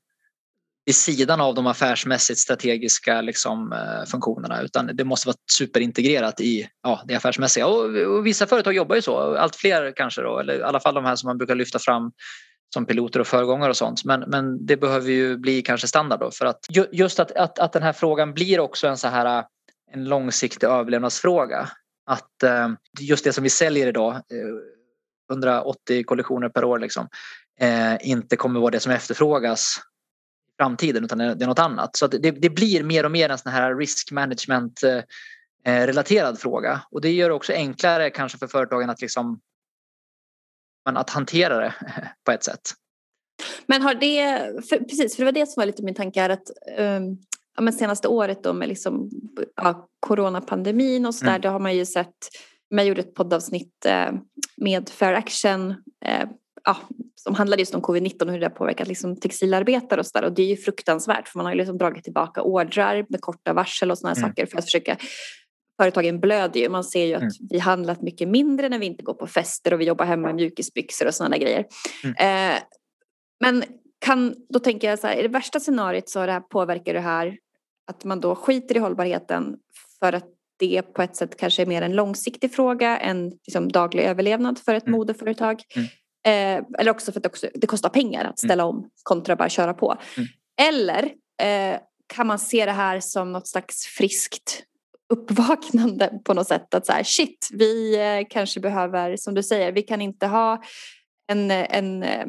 [0.87, 6.69] vid sidan av de affärsmässigt strategiska liksom, eh, funktionerna utan det måste vara superintegrerat i
[6.83, 7.66] ja, det affärsmässiga.
[7.66, 10.95] Och, och, vissa företag jobbar ju så, allt fler kanske då, eller i alla fall
[10.95, 12.12] de här som man brukar lyfta fram
[12.75, 14.05] som piloter och föregångare och sånt.
[14.05, 16.61] Men, men det behöver ju bli kanske standard då för att
[16.93, 19.45] just att, att, att den här frågan blir också en så här eh,
[19.93, 21.69] en långsiktig överlevnadsfråga.
[22.07, 22.69] Att eh,
[23.01, 27.09] just det som vi säljer idag, eh, 180 kollektioner per år liksom,
[28.01, 29.81] inte kommer vara det som efterfrågas
[30.61, 31.96] framtiden utan det är något annat.
[31.96, 36.81] Så det, det, blir mer och mer en sån här risk management eh, relaterad fråga
[36.90, 39.40] och det gör det också enklare kanske för företagen att liksom
[40.85, 41.75] att hantera det
[42.25, 42.61] på ett sätt.
[43.66, 46.31] Men har det, för, precis för det var det som var lite min tanke här
[46.31, 47.18] att um,
[47.57, 49.11] ja, men senaste året då med liksom,
[49.57, 51.40] ja, coronapandemin och så där, mm.
[51.40, 52.16] då har man ju sett,
[52.75, 54.12] man gjorde ett poddavsnitt eh,
[54.57, 55.70] med Fair Action
[56.05, 56.29] eh,
[56.64, 56.77] ja,
[57.14, 60.27] som handlade just om covid-19 och hur det har påverkat liksom textilarbetare och så där.
[60.27, 63.53] Och det är ju fruktansvärt för man har ju liksom dragit tillbaka ordrar med korta
[63.53, 64.29] varsel och sådana mm.
[64.29, 64.96] saker för att försöka
[65.83, 66.68] företagen blöder ju.
[66.68, 67.33] Man ser ju att mm.
[67.51, 70.35] vi handlat mycket mindre när vi inte går på fester och vi jobbar hemma i
[70.35, 71.64] mjukisbyxor och sådana grejer.
[72.05, 72.55] Mm.
[72.55, 72.59] Eh,
[73.40, 73.64] men
[73.99, 77.01] kan, då tänker jag så här, i det värsta scenariot så det här påverkar det
[77.01, 77.38] här
[77.90, 79.57] att man då skiter i hållbarheten
[79.99, 80.27] för att
[80.59, 84.75] det på ett sätt kanske är mer en långsiktig fråga än liksom daglig överlevnad för
[84.75, 84.99] ett mm.
[84.99, 85.62] modeföretag.
[85.77, 85.88] Mm.
[86.26, 88.48] Eh, eller också för att det, också, det kostar pengar att mm.
[88.48, 89.96] ställa om kontra bara köra på.
[90.16, 90.28] Mm.
[90.68, 91.04] Eller
[91.42, 94.64] eh, kan man se det här som något slags friskt
[95.12, 96.74] uppvaknande på något sätt.
[96.74, 100.62] Att så här, shit, vi eh, kanske behöver, som du säger, vi kan inte ha
[101.30, 102.26] en, en eh,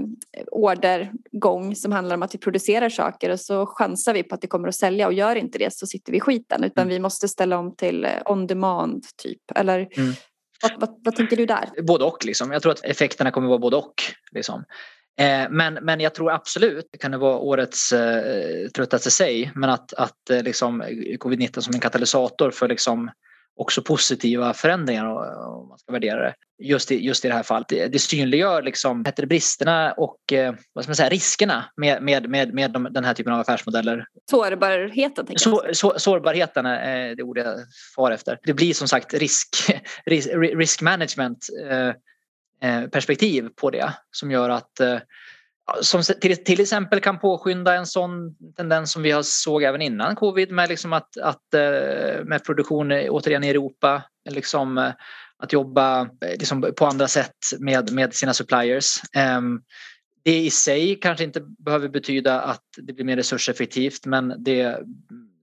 [0.51, 4.47] ordergång som handlar om att vi producerar saker och så chansar vi på att det
[4.47, 6.93] kommer att sälja och gör inte det så sitter vi i skiten utan mm.
[6.93, 9.41] vi måste ställa om till eh, on demand typ.
[9.56, 10.13] Eller mm
[10.62, 11.69] vad, vad, vad, tänker du där?
[11.82, 12.52] Både och liksom.
[12.52, 13.93] Jag tror att effekterna kommer att vara både och.
[14.32, 14.63] Liksom.
[15.19, 19.69] Eh, men, men jag tror absolut, det kan det vara årets eh, tröttaste sig, men
[19.69, 20.84] att, att eh, liksom,
[21.19, 23.12] covid-19 som en katalysator för liksom,
[23.56, 26.34] också positiva förändringar om man ska värdera det.
[26.64, 27.68] Just i, just i det här fallet.
[27.68, 32.30] Det, synliggör liksom, heter det, bristerna och eh, vad ska man säga, riskerna med, med,
[32.30, 34.06] med, med de, den här typen av affärsmodeller.
[34.30, 35.28] Sårbarheten?
[35.36, 37.58] Så, så, sårbarheten är det ord jag
[37.96, 38.40] far efter.
[38.44, 39.50] Det blir som sagt risk,
[40.06, 41.94] risk, risk management eh,
[42.64, 44.98] Eh, perspektiv på det som gör att eh,
[45.82, 50.15] som till, till exempel kan påskynda en sån tendens som vi har såg även innan
[50.15, 54.04] covid med, liksom att, att, eh, med produktion återigen i Europa.
[54.30, 54.91] Liksom, eh,
[55.38, 59.02] att jobba eh, liksom på andra sätt med, med sina suppliers.
[59.15, 59.62] Ehm,
[60.24, 64.80] det i sig kanske inte behöver betyda att det blir mer resurseffektivt men det,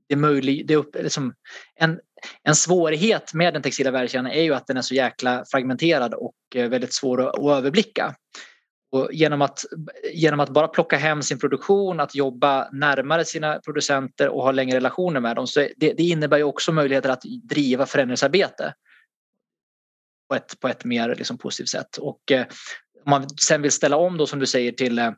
[0.09, 1.35] det, möjlig, det är liksom
[1.75, 2.01] en,
[2.43, 6.35] en svårighet med den textila värdekedjan är ju att den är så jäkla fragmenterad och
[6.55, 8.15] väldigt svår att, överblicka.
[8.91, 9.65] Och genom, att,
[10.13, 14.77] genom att bara plocka hem sin produktion, att jobba närmare sina producenter och ha längre
[14.77, 18.75] relationer med dem, så det, det innebär ju också möjligheter att driva förändringsarbete
[20.29, 21.97] på ett, på ett mer liksom positivt sätt.
[21.97, 22.47] Och eh,
[23.05, 25.11] om man sen vill ställa om då som du säger till, eh,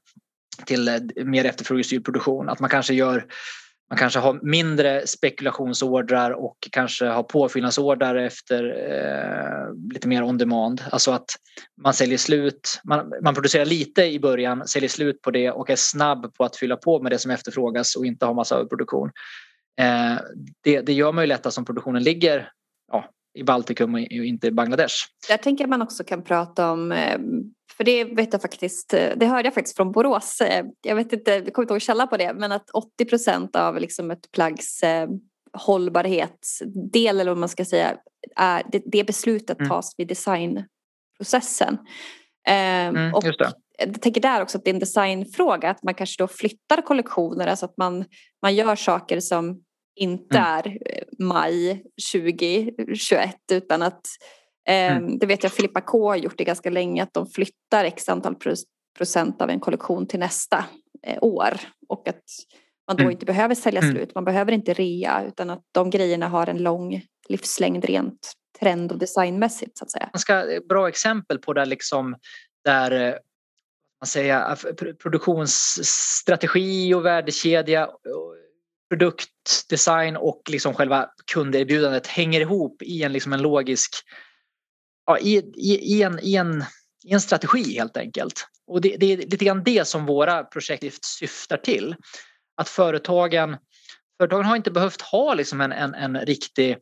[0.66, 3.26] till eh, mer efterfrågestyrd produktion, att man kanske gör
[3.90, 10.82] man kanske har mindre spekulationsordrar och kanske har påfyllnadsordrar efter eh, lite mer on demand.
[10.90, 11.30] Alltså att
[11.82, 15.76] man säljer slut, man, man, producerar lite i början, säljer slut på det och är
[15.76, 19.10] snabb på att fylla på med det som efterfrågas och inte har massa överproduktion.
[19.80, 20.16] Eh,
[20.64, 22.50] det, det gör man ju lättast om produktionen ligger
[22.92, 24.94] ja, i Baltikum och inte i Bangladesh.
[25.28, 27.18] Där tänker man också kan prata om eh,
[27.80, 30.40] för det vet jag faktiskt, eh, det hörde jag faktiskt från Borås.
[30.40, 33.56] Eh, jag vet inte, jag kommer inte ihåg källa på det, men att 80 procent
[33.56, 35.08] av liksom ett plaggs eh,
[35.52, 37.96] hållbarhetsdel eller vad man ska säga,
[38.36, 39.68] är, det, det beslutet mm.
[39.68, 41.78] tas vid designprocessen.
[42.48, 43.24] Ehm, mm, och
[43.78, 47.46] jag tänker där också att det är en designfråga, att man kanske då flyttar kollektioner,
[47.46, 48.04] alltså att man,
[48.42, 49.62] man gör saker som
[49.96, 50.50] inte mm.
[50.50, 50.78] är
[51.18, 54.06] maj 2021 utan att
[54.70, 55.04] Mm.
[55.04, 58.08] Ehm, det vet jag Filippa K har gjort det ganska länge att de flyttar x
[58.08, 58.34] antal
[58.98, 60.64] procent av en kollektion till nästa
[61.06, 62.22] eh, år och att
[62.88, 63.12] man då mm.
[63.12, 63.94] inte behöver sälja mm.
[63.94, 68.92] slut, man behöver inte rea utan att de grejerna har en lång livslängd rent trend
[68.92, 70.10] och designmässigt så att säga.
[70.12, 72.16] Ganska eh, bra exempel på det liksom
[72.64, 73.14] där eh,
[74.00, 74.56] man säger,
[74.92, 77.88] produktionsstrategi och värdekedja
[78.88, 83.90] produktdesign och liksom själva kunderbjudandet hänger ihop i en, liksom en logisk
[85.10, 86.64] ja, i, i, i, en, i, en,
[87.04, 88.46] i en strategi helt enkelt.
[88.66, 91.96] Och det, det, är lite grann det som våra projekt syftar till.
[92.56, 93.56] Att företagen,
[94.18, 96.78] företagen har inte behövt ha liksom en, en, en riktig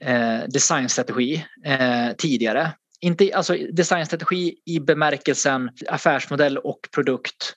[0.00, 2.72] eh, designstrategi eh, tidigare.
[3.00, 7.54] Inte, alltså designstrategi i bemärkelsen affärsmodell och produkt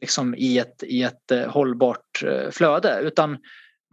[0.00, 3.38] liksom i ett, i ett eh, hållbart eh, flöde utan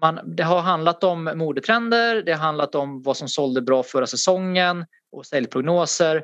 [0.02, 4.08] man, det har handlat om modetrender, det har handlat om vad som sålde bra förra
[4.08, 6.24] säsongen och säljprognoser.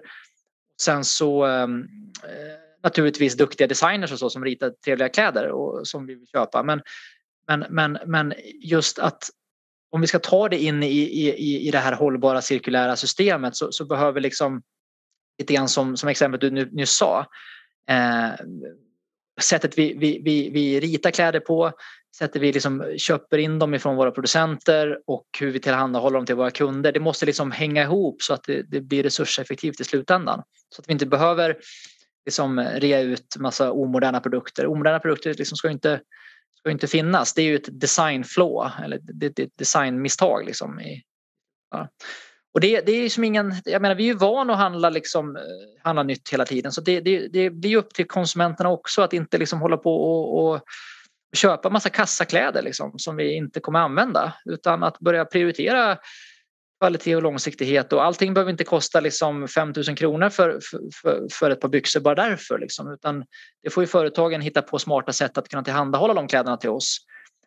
[0.82, 1.88] Sen så ehm,
[2.24, 6.64] eh, naturligtvis duktiga designers och så som ritar trevliga kläder och som vi vill köpa.
[6.64, 6.82] Men,
[7.48, 9.30] men, men, men just att
[9.90, 13.72] om vi ska ta det in i, i, i det här hållbara cirkulära systemet så,
[13.72, 14.62] så behöver liksom
[15.40, 17.26] lite grann som, som exemplet du nyss sa
[17.90, 18.30] eh,
[19.42, 21.72] sättet vi, vi, vi, vi ritar kläder på,
[22.18, 26.36] sättet vi liksom köper in dem ifrån våra producenter och hur vi tillhandahåller dem till
[26.36, 26.92] våra kunder.
[26.92, 30.44] Det måste liksom hänga ihop så att det, det blir resurseffektivt i slutändan.
[30.70, 31.58] Så att vi inte behöver
[32.26, 34.68] liksom rea ut massa omoderna produkter.
[34.68, 36.02] Omoderna produkter liksom ska, inte,
[36.60, 37.34] ska inte finnas.
[37.34, 40.46] Det är ju ett designflaw eller det, det, designmisstag.
[40.46, 41.04] Liksom i,
[41.72, 41.90] ja.
[42.54, 45.38] Och det, det är som ingen, jag menar vi är ju vana att handla, liksom,
[45.84, 49.38] handla nytt hela tiden så det, det, det blir upp till konsumenterna också att inte
[49.38, 50.62] liksom hålla på och, och
[51.36, 55.98] köpa massa kassakläder liksom, som vi inte kommer använda utan att börja prioritera
[56.80, 60.60] kvalitet och långsiktighet och allting behöver inte kosta liksom 5 000 kronor för,
[61.02, 62.60] för, för ett par byxor bara därför.
[62.60, 62.94] Liksom.
[62.94, 63.26] Utan
[63.64, 66.98] det får ju företagen hitta på smarta sätt att kunna tillhandahålla de kläderna till oss.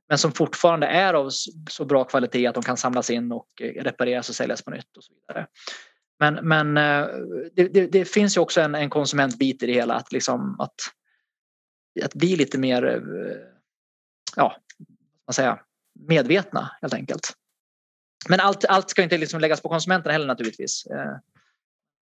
[0.09, 1.31] Men som fortfarande är av
[1.71, 4.97] så bra kvalitet att de kan samlas in och eh, repareras och säljas på nytt
[4.97, 5.47] och så vidare.
[6.21, 7.07] Men, men eh,
[7.53, 10.75] det, det, det finns ju också en, en konsumentbit i det hela att, liksom, att,
[12.05, 13.58] att bli lite mer eh,
[14.39, 14.57] ja,
[15.25, 15.59] vad säga,
[16.09, 17.33] medvetna helt enkelt.
[18.29, 20.87] Men allt, allt ska inte liksom läggas på konsumenterna heller naturligtvis.
[20.87, 21.17] Eh,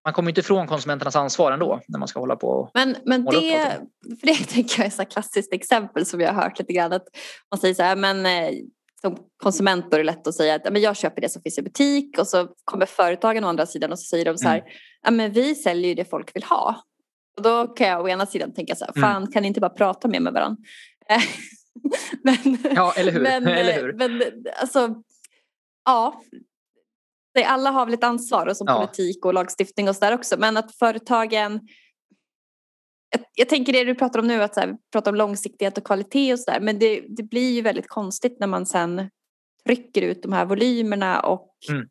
[0.05, 3.25] man kommer inte ifrån konsumenternas ansvar ändå när man ska hålla på och Men, men
[3.25, 3.79] det,
[4.21, 6.93] för det tänker jag är ett klassiskt exempel som jag har hört lite grann.
[6.93, 7.07] Att
[7.51, 8.51] man säger så här, men eh,
[9.01, 11.63] som konsument är det lätt att säga att men jag köper det som finns i
[11.63, 14.59] butik och så kommer företagen å andra sidan och så säger de så här,
[15.07, 15.17] mm.
[15.17, 16.83] men vi säljer ju det folk vill ha.
[17.37, 19.03] Och då kan jag å ena sidan tänka så här, mm.
[19.03, 20.63] fan kan ni inte bara prata mer med varandra?
[22.23, 23.21] men, ja, eller hur?
[23.21, 23.93] Men, eller hur?
[23.93, 24.23] men
[24.61, 25.03] alltså,
[25.85, 26.23] ja,
[27.47, 28.81] alla har väl ett ansvar och som ja.
[28.81, 30.37] politik och lagstiftning och sådär också.
[30.39, 31.61] Men att företagen
[33.11, 35.85] jag, jag, tänker det du pratar om nu, att så här, prata om långsiktighet och
[35.85, 36.61] kvalitet och sådär.
[36.61, 39.11] Men det, det, blir ju väldigt konstigt när man sen
[39.67, 41.89] trycker ut de här volymerna och mm.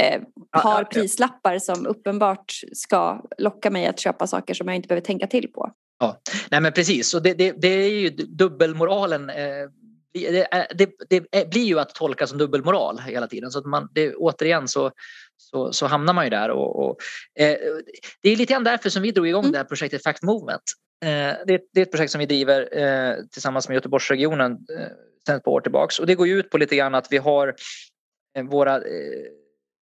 [0.00, 0.22] eh,
[0.62, 5.04] har ja, prislappar som uppenbart ska locka mig att köpa saker som jag inte behöver
[5.04, 5.72] tänka till på.
[6.04, 7.14] Ja, nej men precis.
[7.14, 9.68] Och det, det, det är ju dubbelmoralen eh,
[10.14, 10.90] det, det,
[11.30, 13.50] det, blir ju att tolka som dubbelmoral hela tiden.
[13.50, 14.90] Så att man, det, återigen så,
[15.36, 16.50] så, så hamnar man ju där.
[16.50, 16.96] Och, och
[17.38, 17.56] eh,
[18.22, 19.52] det är lite grann därför som vi drog igång mm.
[19.52, 20.62] det här projektet Fact Movement.
[21.04, 24.88] Eh, det, är ett projekt som vi driver eh, tillsammans med Göteborgsregionen eh,
[25.26, 25.98] sedan ett par år tillbaks.
[25.98, 27.54] Och det går ju ut på lite grann att vi har
[28.36, 28.82] eh, våra eh,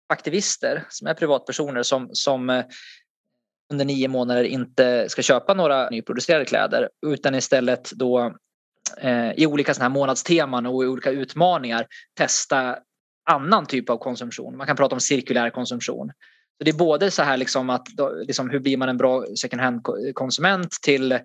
[0.10, 2.66] aktivister som är privatpersoner som, som eh,
[3.72, 8.36] under nio månader inte ska köpa några nyproducerade kläder utan istället då
[8.98, 11.86] eh, i olika såna här månadsteman och i olika utmaningar
[12.18, 12.78] testa
[13.30, 14.58] annan typ av konsumtion.
[14.58, 16.12] Man kan prata om cirkulär konsumtion.
[16.58, 17.88] Så det är både så här liksom att
[18.28, 21.20] liksom hur blir man en bra second hand-konsument till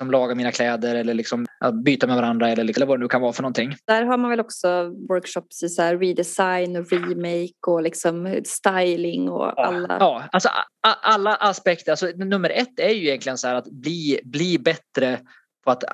[0.00, 1.46] liksom laga mina kläder eller liksom
[1.84, 3.76] byta med varandra eller, eller vad det nu kan vara för någonting.
[3.86, 9.28] Där har man väl också workshops i så här redesign och remake och liksom styling
[9.28, 9.96] och ja, alla.
[10.00, 10.48] Ja, alltså
[10.82, 11.92] alla aspekter.
[11.92, 15.20] Alltså, nummer ett är ju egentligen så här att bli, bli bättre
[15.64, 15.84] på att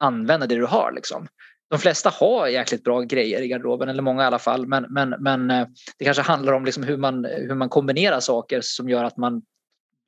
[0.00, 0.92] använda det du har.
[0.92, 1.26] Liksom.
[1.70, 4.66] De flesta har jäkligt bra grejer i garderoben, eller många i alla fall.
[4.66, 5.66] Men, men, men eh,
[5.98, 9.42] det kanske handlar om liksom hur, man, hur man kombinerar saker som gör att man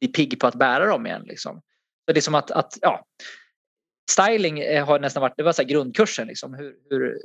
[0.01, 1.23] blir pigg på att bära dem igen.
[1.25, 1.61] Liksom.
[2.07, 3.05] Så det är som att, att ja,
[4.11, 6.27] styling eh, har nästan varit det var så grundkursen.
[6.27, 6.55] Liksom.
[6.55, 7.19] Hur, hur,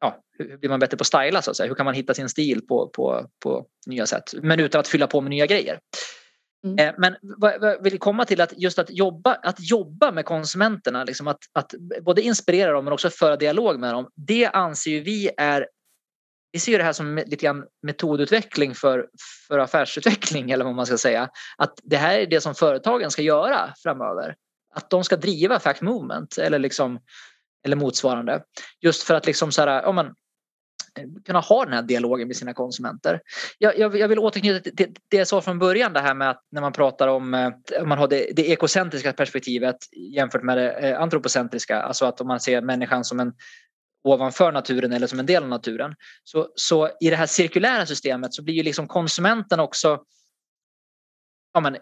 [0.00, 1.42] ja, hur blir man bättre på att styla?
[1.42, 1.68] Så att säga?
[1.68, 4.34] Hur kan man hitta sin stil på, på, på nya sätt?
[4.42, 5.80] Men utan att fylla på med nya grejer.
[6.66, 6.88] Mm.
[6.88, 11.04] Eh, men vad jag vill komma till att just att jobba, att jobba med konsumenterna,
[11.04, 14.08] liksom att, att både inspirera dem men också föra dialog med dem.
[14.14, 15.66] Det anser vi är
[16.52, 19.06] vi ser det här som lite grann metodutveckling för,
[19.48, 21.28] för affärsutveckling eller vad man ska säga.
[21.58, 24.34] Att det här är det som företagen ska göra framöver.
[24.74, 27.00] Att de ska driva fact movement eller, liksom,
[27.64, 28.42] eller motsvarande.
[28.80, 30.14] Just för att liksom så här, ja, men,
[31.26, 33.20] kunna ha den här dialogen med sina konsumenter.
[33.58, 36.42] Jag, jag, jag vill återknyta till det, jag sa från början det här med att
[36.50, 37.50] när man pratar om, eh,
[37.82, 39.76] om man har det, det ekocentriska perspektivet
[40.14, 43.32] jämfört med det eh, antropocentriska, alltså att om man ser människan som en
[44.04, 45.94] ovanför naturen eller som en del av naturen.
[46.24, 50.02] Så, så i det här cirkulära systemet så blir ju liksom konsumenten också
[51.54, 51.80] ja, men, eh,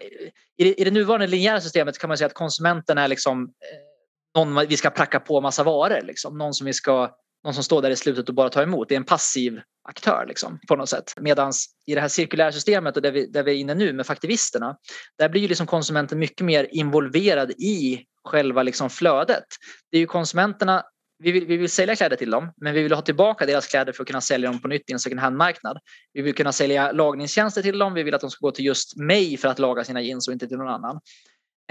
[0.57, 4.39] i, det, I det nuvarande linjära systemet kan man säga att konsumenten är liksom eh,
[4.41, 6.01] någon vi ska pracka på massa varor.
[6.01, 6.37] Liksom.
[6.37, 8.89] Någon som vi ska någon som står där i slutet och bara tar emot.
[8.89, 11.13] Det är en passiv aktör liksom, på något sätt.
[11.21, 11.51] Medan
[11.85, 14.77] i det här cirkulära systemet och där vi, där vi är inne nu med faktivisterna,
[15.17, 19.45] där blir ju liksom konsumenten mycket mer involverad i själva liksom flödet.
[19.91, 20.83] Det är ju konsumenterna
[21.23, 23.93] vi vill, vi vill sälja kläder till dem, men vi vill ha tillbaka deras kläder
[23.93, 25.79] för att kunna sälja dem på nytt i en second hand-marknad.
[26.13, 27.93] Vi vill kunna sälja lagningstjänster till dem.
[27.93, 30.33] Vi vill att de ska gå till just mig för att laga sina jeans och
[30.33, 30.99] inte till någon annan.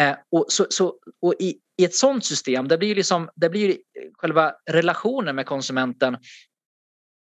[0.01, 3.77] Eh, och så, så, och i, i ett sådant system, där blir, liksom, där blir
[4.19, 6.17] själva relationen med konsumenten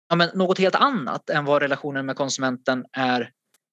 [0.08, 3.30] ja, men något helt annat än vad relationen med konsumenten är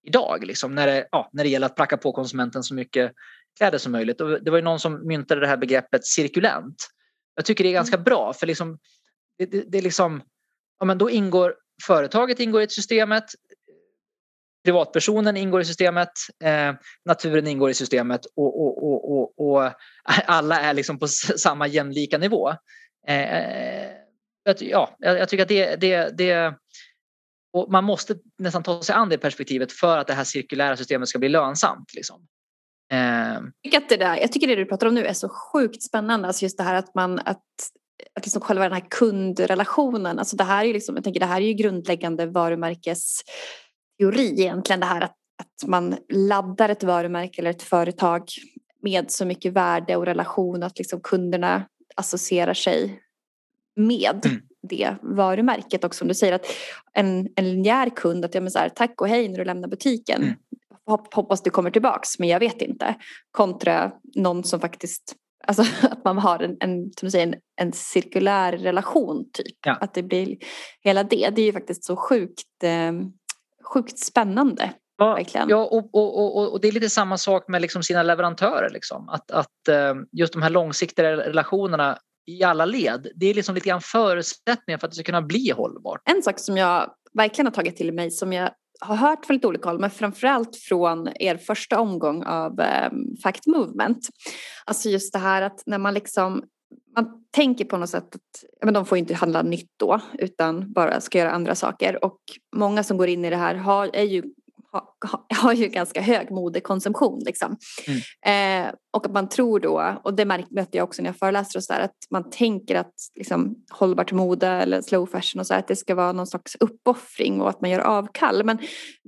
[0.08, 0.46] idag.
[0.46, 3.12] Liksom, när, det, ja, när det gäller att pracka på konsumenten så mycket
[3.58, 4.22] kläder som möjligt.
[4.22, 6.88] Och det var ju någon som myntade det här begreppet cirkulent.
[7.36, 8.04] Jag tycker det är ganska mm.
[8.04, 8.80] bra för liksom,
[9.38, 10.22] det, det, det är liksom,
[10.80, 13.24] ja, men då ingår företaget ingår i systemet,
[14.66, 16.12] privatpersonen ingår i systemet,
[16.44, 16.74] eh,
[17.06, 19.72] naturen ingår i systemet och, och, och, och, och
[20.26, 22.50] alla är liksom på samma jämlika nivå.
[23.08, 23.90] Eh,
[24.60, 26.54] ja, jag tycker att det, det, det
[27.54, 31.10] och man måste nästan ta sig an det perspektivet för att det här cirkulära systemet
[31.10, 31.94] ska bli lönsamt.
[31.94, 32.28] Liksom.
[32.94, 33.00] Eh.
[33.00, 35.84] Jag, tycker att det där, jag tycker det du pratar om nu är så sjukt
[35.84, 36.28] spännande.
[36.28, 37.44] Alltså just det här att man att,
[38.16, 40.20] att liksom själva den här kundrelationen.
[40.20, 43.22] Alltså det här är liksom, jag tänker det här är ju grundläggande varumärkes
[44.00, 48.24] teori egentligen det här att, att man laddar ett varumärke eller ett företag
[48.82, 51.66] med så mycket värde och relation att liksom kunderna
[51.96, 53.02] associerar sig
[53.76, 54.42] med mm.
[54.70, 55.84] det varumärket.
[55.84, 56.46] Och som du säger att
[56.94, 60.22] en, en linjär kund, att jag så här, tack och hej när du lämnar butiken.
[60.22, 60.36] Mm.
[60.88, 62.96] Hoppas du kommer tillbaks men jag vet inte.
[63.32, 65.16] Kontra någon som faktiskt
[65.48, 69.58] Alltså att man har en, en, som säger, en, en cirkulär relation typ.
[69.66, 69.74] Ja.
[69.82, 70.38] Att det blir
[70.82, 71.30] hela det.
[71.36, 72.92] Det är ju faktiskt så sjukt, eh,
[73.74, 74.74] sjukt spännande.
[74.98, 78.70] Ja, ja och, och, och, och, det är lite samma sak med liksom sina leverantörer.
[78.70, 79.10] Liksom.
[79.10, 83.08] Att, att eh, just de här långsiktiga relationerna i alla led.
[83.16, 86.02] Det är liksom lite grann förutsättningar för att det ska kunna bli hållbart.
[86.06, 88.50] En sak som jag verkligen har tagit till mig som jag
[88.80, 93.48] har hört från lite olika håll men framförallt från er första omgång av um, Fact
[93.48, 94.10] Movement.
[94.66, 96.44] Alltså just det här att när man liksom
[96.96, 101.02] man tänker på något sätt att men de får inte handla nytt då utan bara
[101.02, 102.20] ska göra andra saker och
[102.56, 104.24] många som går in i det här har, är ju
[105.42, 107.22] har ju ganska hög modekonsumtion.
[107.26, 107.58] Liksom.
[107.88, 108.68] Mm.
[108.68, 111.64] Eh, och att man tror då, och det möter jag också när jag föreläser och
[111.64, 115.60] så där, att man tänker att liksom, hållbart mode eller slow fashion och så där,
[115.60, 118.44] att det ska vara någon slags uppoffring och att man gör avkall.
[118.44, 118.58] Men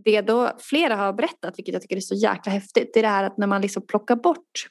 [0.06, 3.10] det då flera har berättat, vilket jag tycker är så jäkla häftigt, det är det
[3.10, 4.68] här att när man liksom plockar bort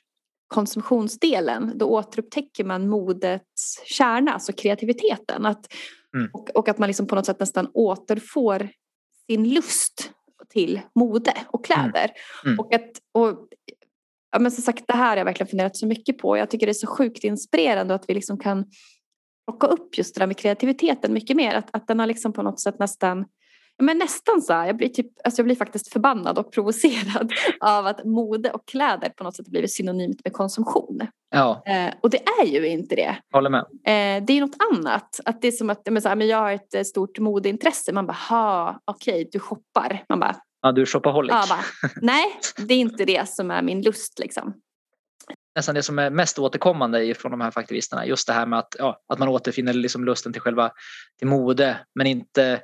[0.49, 5.47] konsumtionsdelen då återupptäcker man modets kärna, alltså kreativiteten.
[5.47, 5.73] Att,
[6.17, 6.31] mm.
[6.33, 8.69] och, och, att man liksom på något sätt nästan återfår
[9.27, 10.11] sin lust
[10.49, 11.93] till mode och mm.
[11.93, 12.11] kläder.
[12.45, 12.53] Mm.
[12.53, 12.61] Mm.
[12.61, 13.49] Och att, och,
[14.33, 16.37] ja, men som sagt, det här har jag verkligen funderat så mycket på.
[16.37, 18.65] Jag tycker det är så sjukt inspirerande att vi liksom kan
[19.47, 21.55] plocka upp just det där med kreativiteten mycket mer.
[21.55, 23.25] Att, att den har liksom på något sätt nästan
[23.83, 27.87] men nästan så här, jag blir, typ, alltså jag blir faktiskt förbannad och provocerad av
[27.87, 31.07] att mode och kläder på något sätt blivit synonymt med konsumtion.
[31.31, 31.63] Ja.
[31.67, 33.17] Eh, och det är ju inte det.
[33.33, 33.61] Håller med.
[33.61, 35.21] Eh, det är något annat.
[35.25, 37.93] Att det är som att men så här, men jag har ett eh, stort modeintresse.
[37.93, 40.05] Man bara, ha, okej, okay, du shoppar.
[40.09, 41.33] Man bara, Ja, du är shopaholic.
[41.33, 42.25] Ja, bara, nej,
[42.57, 44.55] det är inte det som är min lust liksom.
[45.57, 48.77] Nästan det som är mest återkommande från de här faktivisterna, just det här med att,
[48.79, 50.71] ja, att man återfinner liksom lusten till själva
[51.19, 52.61] till mode, men inte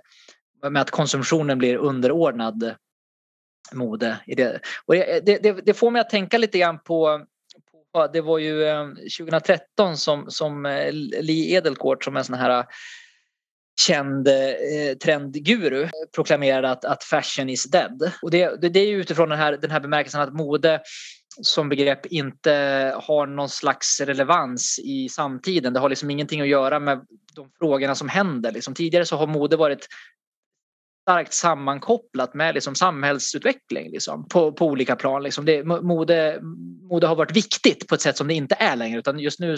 [0.70, 2.74] med att konsumtionen blir underordnad
[3.72, 4.18] mode.
[4.26, 4.60] I det.
[4.86, 7.26] Och det, det, det får mig att tänka lite grann på
[8.12, 8.88] det var ju eh,
[9.18, 12.64] 2013 som, som eh, Lee Edelkort som är en sån här eh,
[13.80, 18.12] känd eh, trendguru proklamerade att, att fashion is dead.
[18.22, 20.80] Och det, det, det är utifrån den här, den här bemärkelsen att mode
[21.42, 22.52] som begrepp inte
[22.96, 25.72] har någon slags relevans i samtiden.
[25.72, 27.00] Det har liksom ingenting att göra med
[27.34, 28.52] de frågorna som händer.
[28.52, 29.86] Liksom tidigare så har mode varit
[31.02, 35.22] starkt sammankopplat med liksom samhällsutveckling liksom, på, på olika plan.
[35.22, 35.44] Liksom.
[35.44, 36.38] Det, mode,
[36.90, 39.56] mode har varit viktigt på ett sätt som det inte är längre utan just nu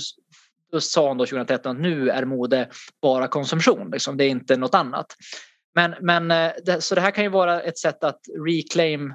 [0.72, 2.68] då sa hon då 2013 att nu är mode
[3.02, 4.16] bara konsumtion, liksom.
[4.16, 5.06] det är inte något annat.
[5.74, 9.14] Men, men eh, det, så det här kan ju vara ett sätt att reclaim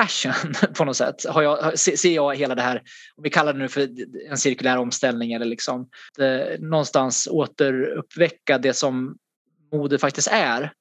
[0.00, 1.26] fashion på något sätt.
[1.28, 2.82] Har jag, ser jag hela det här,
[3.16, 3.88] om vi kallar det nu för
[4.30, 9.16] en cirkulär omställning eller liksom det, någonstans återuppväcka det som
[9.72, 10.72] mode faktiskt är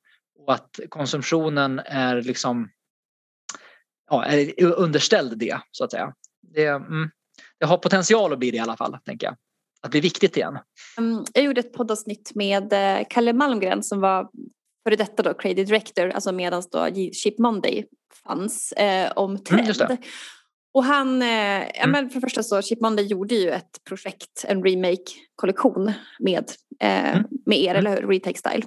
[0.48, 2.70] och att konsumtionen är liksom
[4.10, 6.14] ja, är underställd det så att säga.
[6.42, 7.10] Det, mm,
[7.60, 9.36] det har potential att bli det i alla fall, tänker jag
[9.82, 10.58] att bli viktigt igen?
[10.98, 14.30] Mm, jag gjorde ett poddavsnitt med eh, Kalle Malmgren som var
[14.84, 17.86] före detta då creative director, alltså medan då Chip Monday
[18.28, 19.82] fanns, eh, om mm, trend.
[19.82, 19.98] Mm,
[20.74, 21.70] och han, eh, mm.
[21.74, 26.52] ja, men för det första så Chip Monday gjorde ju ett projekt, en remake-kollektion med,
[26.80, 27.24] eh, mm.
[27.46, 27.86] med er, mm.
[27.86, 28.08] eller hur?
[28.08, 28.64] Retake Style.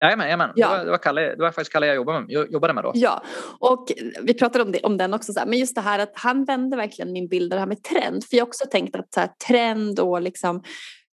[0.00, 0.52] Jajamän, jajamän.
[0.54, 0.68] Ja.
[0.68, 2.84] Det, var, det, var Kalle, det var faktiskt Kalle jag jobbade med, jag jobbade med
[2.84, 2.92] då.
[2.94, 3.22] Ja,
[3.58, 3.92] och
[4.22, 6.44] vi pratade om, det, om den också, så här, men just det här att han
[6.44, 8.24] vände verkligen min bild av det här med trend.
[8.24, 10.62] För jag har också tänkt att så här, trend och liksom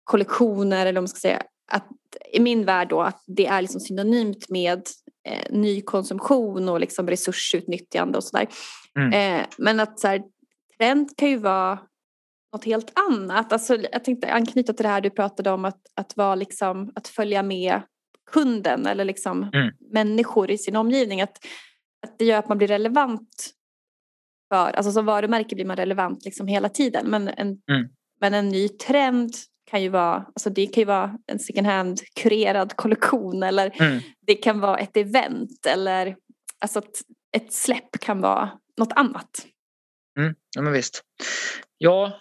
[0.04, 1.88] kollektioner eller om man ska säga att
[2.32, 4.82] i min värld då att det är liksom synonymt med
[5.28, 8.48] eh, ny konsumtion och liksom resursutnyttjande och sådär.
[8.98, 9.40] Mm.
[9.40, 10.22] Eh, men att så här,
[10.78, 11.78] trend kan ju vara
[12.52, 13.52] något helt annat.
[13.52, 17.08] Alltså, jag tänkte anknyta till det här du pratade om att, att, vara liksom, att
[17.08, 17.80] följa med
[18.30, 19.74] kunden eller liksom mm.
[19.92, 21.20] människor i sin omgivning.
[21.20, 21.38] Att,
[22.06, 23.50] att det gör att man blir relevant
[24.52, 27.10] för, alltså som varumärke blir man relevant liksom hela tiden.
[27.10, 27.88] Men en, mm.
[28.20, 29.34] men en ny trend
[29.70, 34.00] kan ju vara, alltså det kan ju vara en second hand kurerad kollektion eller mm.
[34.26, 36.16] det kan vara ett event eller
[36.58, 37.00] alltså ett,
[37.36, 39.46] ett släpp kan vara något annat.
[40.18, 41.02] Mm, ja men visst.
[41.78, 42.20] Ja,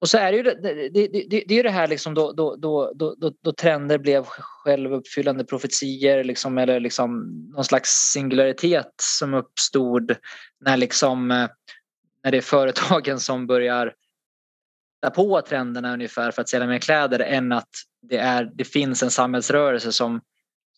[0.00, 2.56] och så är det ju det, det, det, det, är det här liksom då, då,
[2.56, 7.22] då, då, då trender blev självuppfyllande profetier liksom, eller liksom
[7.54, 10.16] någon slags singularitet som uppstod
[10.60, 11.48] när, liksom, eh,
[12.24, 13.94] när det är företagen som börjar
[15.02, 17.70] ta på trenderna ungefär för att sälja mer kläder än att
[18.02, 20.20] det, är, det finns en samhällsrörelse som,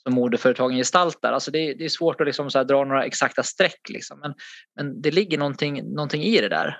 [0.02, 1.32] som modeföretagen gestaltar.
[1.32, 4.20] Alltså det, det är svårt att liksom så dra några exakta streck liksom.
[4.20, 4.34] men,
[4.76, 6.76] men det ligger någonting, någonting i det där.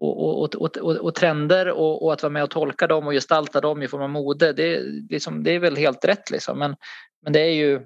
[0.00, 3.60] Och, och, och, och, trender och, och, att vara med och tolka dem och gestalta
[3.60, 4.80] dem i form av mode, det,
[5.10, 6.30] liksom, det är väl helt rätt.
[6.30, 6.58] Liksom.
[6.58, 6.76] Men,
[7.22, 7.80] men det är ju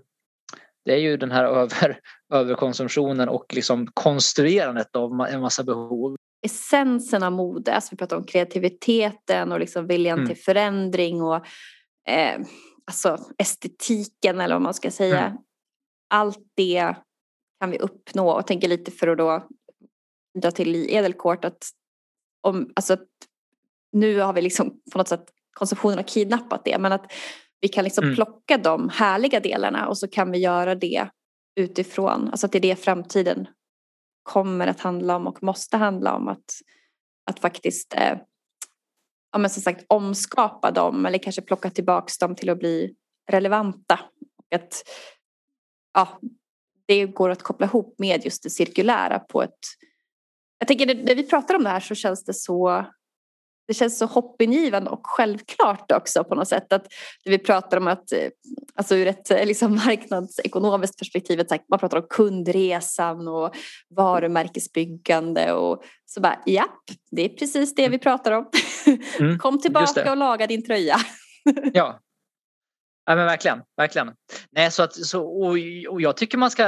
[0.84, 2.00] det är ju den här över,
[2.32, 6.16] överkonsumtionen och liksom konstruerandet av en massa behov.
[6.44, 10.28] Essensen av mode, alltså vi pratar om kreativiteten och liksom viljan mm.
[10.28, 11.46] till förändring och
[12.08, 12.40] eh,
[12.86, 15.26] alltså estetiken eller vad man ska säga.
[15.26, 15.38] Mm.
[16.10, 16.94] Allt det
[17.60, 19.48] kan vi uppnå och tänker lite för att då
[20.42, 21.70] dra till i Edelkort att
[22.42, 22.96] om, alltså
[23.92, 27.12] nu har vi liksom på något sätt konsumtionen har kidnappat det men att
[27.60, 28.14] vi kan liksom mm.
[28.14, 31.08] plocka de härliga delarna och så kan vi göra det
[31.56, 33.48] utifrån, alltså att det är det framtiden
[34.22, 36.44] kommer att handla om och måste handla om att,
[37.30, 38.18] att faktiskt eh,
[39.32, 42.94] ja, men som sagt, omskapa dem eller kanske plocka tillbaka dem till att bli
[43.30, 44.00] relevanta.
[44.36, 44.82] Och att,
[45.94, 46.20] ja,
[46.86, 49.58] det går att koppla ihop med just det cirkulära på ett...
[50.62, 52.84] Jag tänker när vi pratar om det här så känns det så
[53.68, 56.86] det känns så hoppingivande och självklart också på något sätt att
[57.24, 58.28] vi pratar om att, eh,
[58.74, 61.40] alltså ur ett eh, liksom marknadsekonomiskt perspektiv,
[61.70, 63.54] man pratar om kundresan och
[63.96, 68.50] varumärkesbyggande och så bara japp, det är precis det vi pratar om.
[69.20, 70.96] Mm, Kom tillbaka och laga din tröja.
[71.72, 72.00] ja,
[73.04, 74.10] Ja, men verkligen, verkligen.
[74.50, 75.56] Nej, så att, så, och,
[75.88, 76.66] och jag tycker man ska,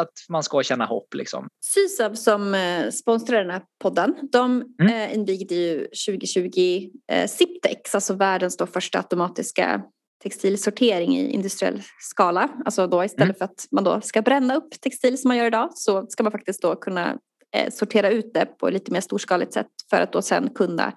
[0.00, 1.14] att man ska känna hopp.
[1.14, 1.48] Liksom.
[1.64, 4.94] Sysav som eh, sponsrar den här podden, de mm.
[4.94, 9.82] eh, invigde ju 2020 eh, Siptex, alltså världens då första automatiska
[10.22, 12.48] textilsortering i industriell skala.
[12.64, 13.34] Alltså då istället mm.
[13.38, 16.32] för att man då ska bränna upp textil som man gör idag så ska man
[16.32, 17.18] faktiskt då kunna
[17.56, 20.92] eh, sortera ut det på lite mer storskaligt sätt för att då sen kunna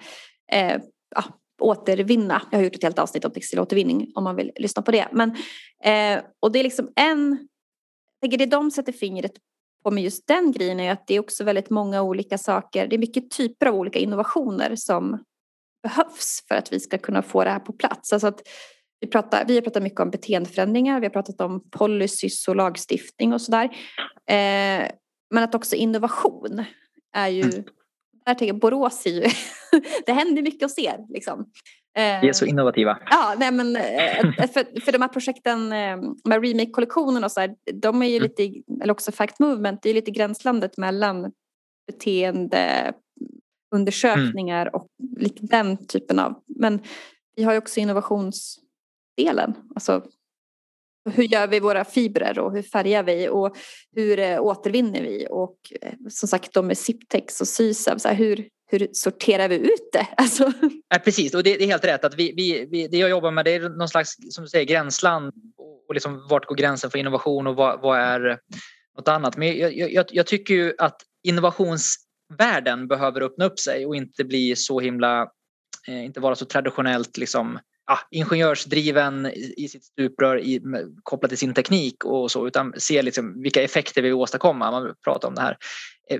[0.51, 0.81] eh,
[1.15, 1.23] ja,
[1.61, 2.41] återvinna.
[2.51, 5.07] Jag har gjort ett helt avsnitt om textilåtervinning om man vill lyssna på det.
[5.11, 5.29] Men,
[5.83, 7.47] eh, och det är liksom en,
[8.11, 9.31] jag tänker det de sätter fingret
[9.83, 12.87] på med just den grejen är att det är också väldigt många olika saker.
[12.87, 15.23] Det är mycket typer av olika innovationer som
[15.83, 18.13] behövs för att vi ska kunna få det här på plats.
[18.13, 18.41] Alltså att
[18.99, 23.33] vi, pratar, vi har pratat mycket om beteendeförändringar, vi har pratat om policies och lagstiftning
[23.33, 23.65] och sådär.
[24.29, 24.91] Eh,
[25.29, 26.63] men att också innovation
[27.13, 27.63] är ju mm
[28.27, 29.21] där tänker jag, Borås är ju,
[30.05, 31.45] det händer mycket och ser liksom.
[31.95, 32.99] Vi är så innovativa.
[33.09, 37.55] Ja, nej men eh, för, för de här projekten eh, med remake-kollektionen och så här,
[37.73, 38.23] de är ju mm.
[38.23, 41.31] lite, eller också Fact Movement, det är lite gränslandet mellan
[41.87, 44.73] beteendeundersökningar mm.
[44.73, 44.87] och
[45.41, 46.79] den typen av, men
[47.35, 50.03] vi har ju också innovationsdelen, alltså
[51.11, 53.57] hur gör vi våra fibrer och hur färgar vi och
[53.95, 58.15] hur eh, återvinner vi och eh, som sagt de med Siptex och Sysav, så här,
[58.15, 60.07] hur, hur sorterar vi ut det?
[60.17, 60.51] Alltså.
[60.89, 63.45] Ja, precis, och det, är helt rätt att vi, vi, vi, det jag jobbar med
[63.45, 65.33] det är någon slags som du säger, gränsland
[65.87, 68.37] och liksom, vart går gränsen för innovation och vad, vad är eh,
[68.97, 69.37] något annat.
[69.37, 74.55] Men jag, jag, jag tycker ju att innovationsvärlden behöver öppna upp sig och inte bli
[74.55, 75.27] så himla,
[75.87, 80.61] inte vara så traditionellt liksom ah, ingenjörsdriven i sitt stuprör i,
[81.03, 84.71] kopplat till sin teknik och så utan se liksom vilka effekter vi vill åstadkomma.
[84.71, 85.57] Man pratar om det här.
[86.09, 86.19] Eh,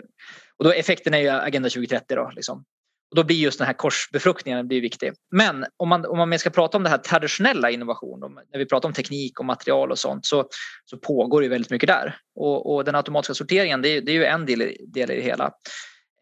[0.57, 2.31] och då effekten är ju Agenda 2030 då.
[2.35, 2.65] Liksom.
[3.09, 5.13] Och då blir just den här korsbefruktningen blir viktig.
[5.31, 8.89] Men om man, om man ska prata om det här traditionella innovation, när vi pratar
[8.89, 10.49] om teknik och material och sånt så,
[10.85, 12.17] så pågår det väldigt mycket där.
[12.35, 15.21] Och, och den automatiska sorteringen det är, det är ju en del, del i det
[15.21, 15.51] hela.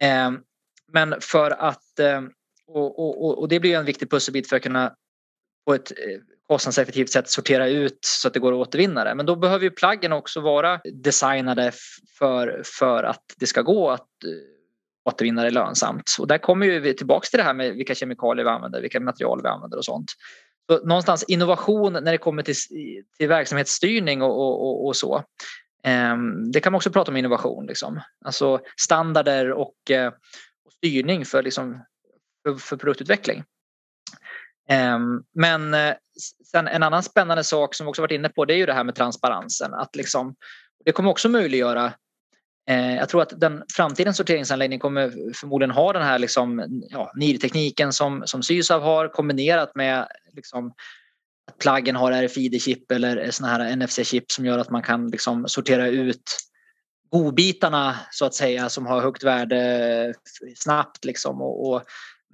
[0.02, 0.32] Eh,
[0.94, 2.22] men för att eh,
[2.68, 4.96] och, och, och, det blir en viktig pusselbit för att kunna
[5.66, 9.16] på ett eh, kostnadseffektivt sätt sortera ut så att det går att återvinna det.
[9.16, 11.72] Men då behöver ju plaggen också vara designade
[12.20, 16.16] för, för att det ska gå att eh, återvinna det lönsamt.
[16.20, 19.00] Och där kommer ju vi tillbaks till det här med vilka kemikalier vi använder, vilka
[19.00, 20.12] material vi använder och sånt.
[20.70, 22.56] Så någonstans innovation när det kommer till,
[23.18, 25.24] till verksamhetsstyrning och, och, och så.
[25.84, 27.66] Ehm, det kan man också prata om innovation.
[27.66, 28.02] Liksom.
[28.26, 30.08] Alltså standarder och, eh,
[30.66, 31.86] och styrning för, liksom,
[32.44, 33.44] för, för produktutveckling.
[34.70, 35.94] Ehm, men eh,
[36.52, 38.74] sen en annan spännande sak som vi också varit inne på det är ju det
[38.74, 39.74] här med transparensen.
[39.74, 40.36] Att liksom,
[40.86, 41.94] det kommer också möjliggöra
[42.70, 47.94] eh, jag tror att den framtidens sorteringsanläggning kommer förmodligen ha den här liksom, ja, NIR-tekniken
[47.94, 50.74] som, som Sysav har kombinerat med liksom,
[51.48, 55.88] att plaggen har RFID-chip eller såna här NFC-chip som gör att man kan liksom, sortera
[55.88, 56.38] ut
[57.12, 60.14] godbitarna så att säga som har högt värde
[60.56, 61.84] snabbt liksom, och, och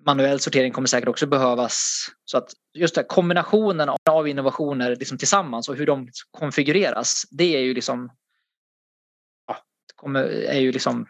[0.05, 2.05] manuell sortering kommer säkert också behövas.
[2.25, 7.61] Så att just den kombinationen av innovationer liksom tillsammans och hur de konfigureras, det är
[7.61, 8.11] ju liksom
[9.47, 9.57] ja,
[9.95, 11.07] kommer, är ju liksom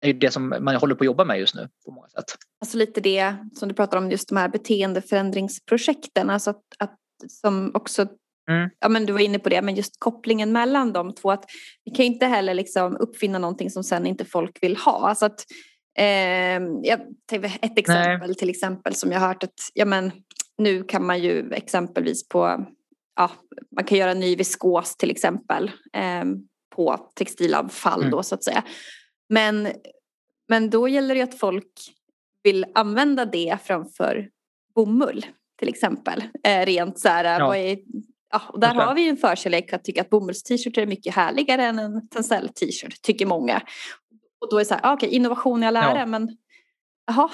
[0.00, 2.24] är det som man håller på att jobba med just nu på många sätt.
[2.60, 6.98] Alltså lite det som du pratar om, just de här beteendeförändringsprojekten, alltså att, att
[7.28, 8.02] som också
[8.50, 8.70] mm.
[8.80, 11.30] ja men du var inne på det, men just kopplingen mellan de två.
[11.30, 11.44] Att
[11.84, 15.08] vi kan ju inte heller liksom uppfinna någonting som sen inte folk vill ha.
[15.08, 15.44] Alltså att,
[16.82, 17.00] jag,
[17.60, 18.34] ett exempel Nej.
[18.34, 20.12] till exempel som jag har hört att ja, men,
[20.58, 22.66] nu kan man ju exempelvis på
[23.16, 23.30] ja,
[23.76, 26.24] man kan göra ny viskos till exempel eh,
[26.74, 28.10] på textilavfall mm.
[28.10, 28.64] då så att säga.
[29.28, 29.68] Men,
[30.48, 31.72] men då gäller det att folk
[32.42, 34.28] vill använda det framför
[34.74, 35.26] bomull
[35.58, 36.24] till exempel.
[36.44, 37.56] Eh, rent så här, ja.
[37.56, 37.78] är,
[38.32, 41.78] ja, och där har vi en förkärlek att tycka att bomulls-t-shirt är mycket härligare än
[41.78, 43.62] en tencel-t-shirt, tycker många.
[44.42, 46.06] Och då är det så här, ah, okej, okay, innovation i all ära, ja.
[46.06, 46.36] men
[47.06, 47.30] jaha.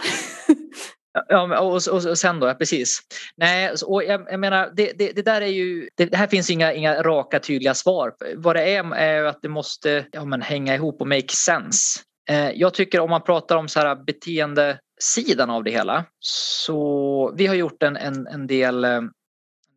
[1.28, 3.00] Ja, och, och, och sen då, precis.
[3.36, 6.50] Nej, och jag, jag menar, det, det, det, där är ju, det, det, här finns
[6.50, 8.14] inga, inga raka tydliga svar.
[8.36, 12.00] Vad det är är att det måste ja, men hänga ihop och make sense.
[12.30, 17.46] Eh, jag tycker om man pratar om så här beteendesidan av det hela så vi
[17.46, 18.84] har gjort en, en, en del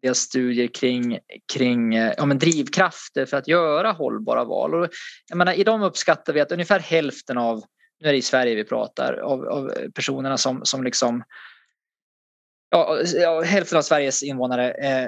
[0.01, 1.19] eh, studier kring,
[1.53, 4.75] kring eh, ja, men drivkrafter för att göra hållbara val.
[4.75, 4.89] Och
[5.27, 7.63] jag menar, I dem uppskattar vi att ungefär hälften av
[7.99, 11.23] nu är det i Sverige vi pratar, av, av personerna som, som liksom
[12.73, 15.07] Ja, hälften av Sveriges invånare eh,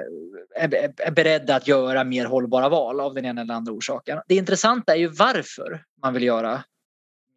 [0.56, 4.20] är, är, är, beredda att göra mer hållbara val av den ena eller andra orsaken.
[4.28, 6.64] Det intressanta är ju varför man vill göra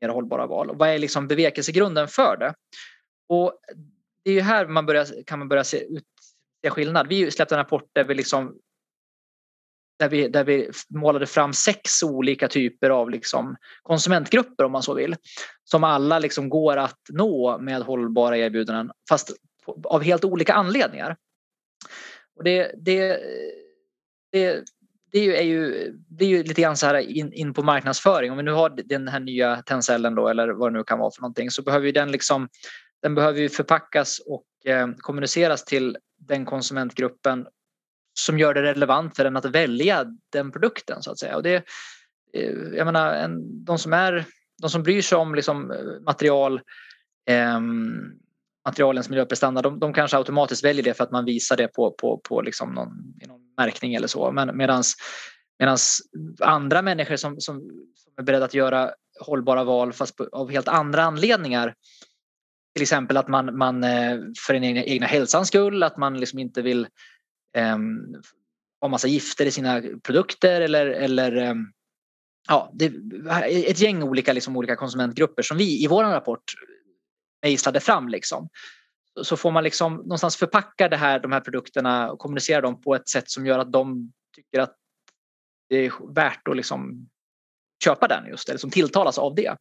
[0.01, 2.53] mer hållbara val och vad är liksom bevekelsegrunden för det?
[3.29, 3.59] Och
[4.23, 6.03] det är ju här man börjar, kan man börja se, ut,
[6.63, 7.07] se skillnad.
[7.07, 8.55] Vi släppte en rapport där vi liksom
[9.99, 14.93] där vi, där vi målade fram sex olika typer av liksom konsumentgrupper om man så
[14.93, 15.15] vill.
[15.63, 19.31] Som alla liksom går att nå med hållbara erbjudanden fast
[19.83, 21.17] av helt olika anledningar.
[22.35, 23.19] Och det, det,
[24.31, 24.63] det,
[25.11, 28.31] det är ju, det är ju lite grann så här in, in på marknadsföring.
[28.31, 31.11] Om vi nu har den här nya Tencellen då eller vad det nu kan vara
[31.11, 32.49] för någonting så behöver ju den liksom
[33.01, 37.47] den behöver ju förpackas och eh, kommuniceras till den konsumentgruppen
[38.19, 41.35] som gör det relevant för den att välja den produkten så att säga.
[41.35, 41.55] Och det,
[42.33, 44.25] eh, jag menar, en, de, som är,
[44.61, 45.73] de som bryr sig om liksom
[46.05, 46.61] material
[47.29, 47.59] eh,
[48.67, 52.21] materialens miljöprestanda, de, de kanske automatiskt väljer det för att man visar det på, på,
[52.23, 52.89] på liksom någon,
[53.27, 54.31] någon märkning eller så.
[54.31, 54.95] Men medans,
[55.59, 56.01] medans
[56.39, 57.61] andra människor som, som,
[57.95, 61.73] som är beredda att göra hållbara val fast på, av helt andra anledningar.
[62.77, 66.39] Till exempel att man, man eh, för den egna, egna hälsans skull, att man liksom
[66.39, 66.87] inte vill
[67.57, 68.21] um,
[68.81, 71.73] ha massa gifter i sina produkter eller, eller um,
[72.47, 72.85] ja, det,
[73.69, 76.43] ett gäng olika, liksom, olika konsumentgrupper som vi i vår rapport
[77.43, 78.09] mejslade fram.
[78.09, 78.49] Liksom.
[79.21, 82.95] Så får man liksom någonstans förpacka det här, de här produkterna och kommunicera dem på
[82.95, 84.75] ett sätt som gör att de tycker att
[85.69, 87.09] det är värt att liksom
[87.83, 89.55] köpa den just, eller som tilltalas av det.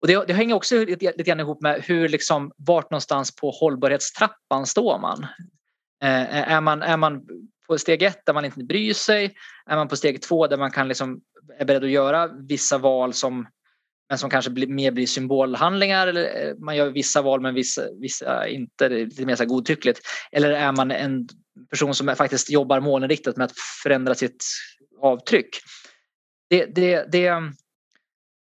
[0.00, 3.50] Och det, det hänger också lite, lite grann ihop med hur liksom, vart någonstans på
[3.50, 5.26] hållbarhetstrappan står man.
[6.02, 7.26] Eh, eh, är, man, är man
[7.66, 9.34] på steg ett där man inte bryr sig?
[9.66, 11.20] Är man på steg två där man kan liksom,
[11.58, 13.46] är beredd att göra vissa val som,
[14.08, 16.06] men som kanske blir, mer blir symbolhandlingar?
[16.06, 19.44] Eller eh, man gör vissa val men vissa, vissa inte, det är lite mer så
[19.44, 20.00] godtyckligt.
[20.32, 21.28] Eller är man en
[21.70, 24.44] person som faktiskt jobbar målinriktat med att förändra sitt
[25.00, 25.48] avtryck?
[26.50, 27.52] Det, det, det,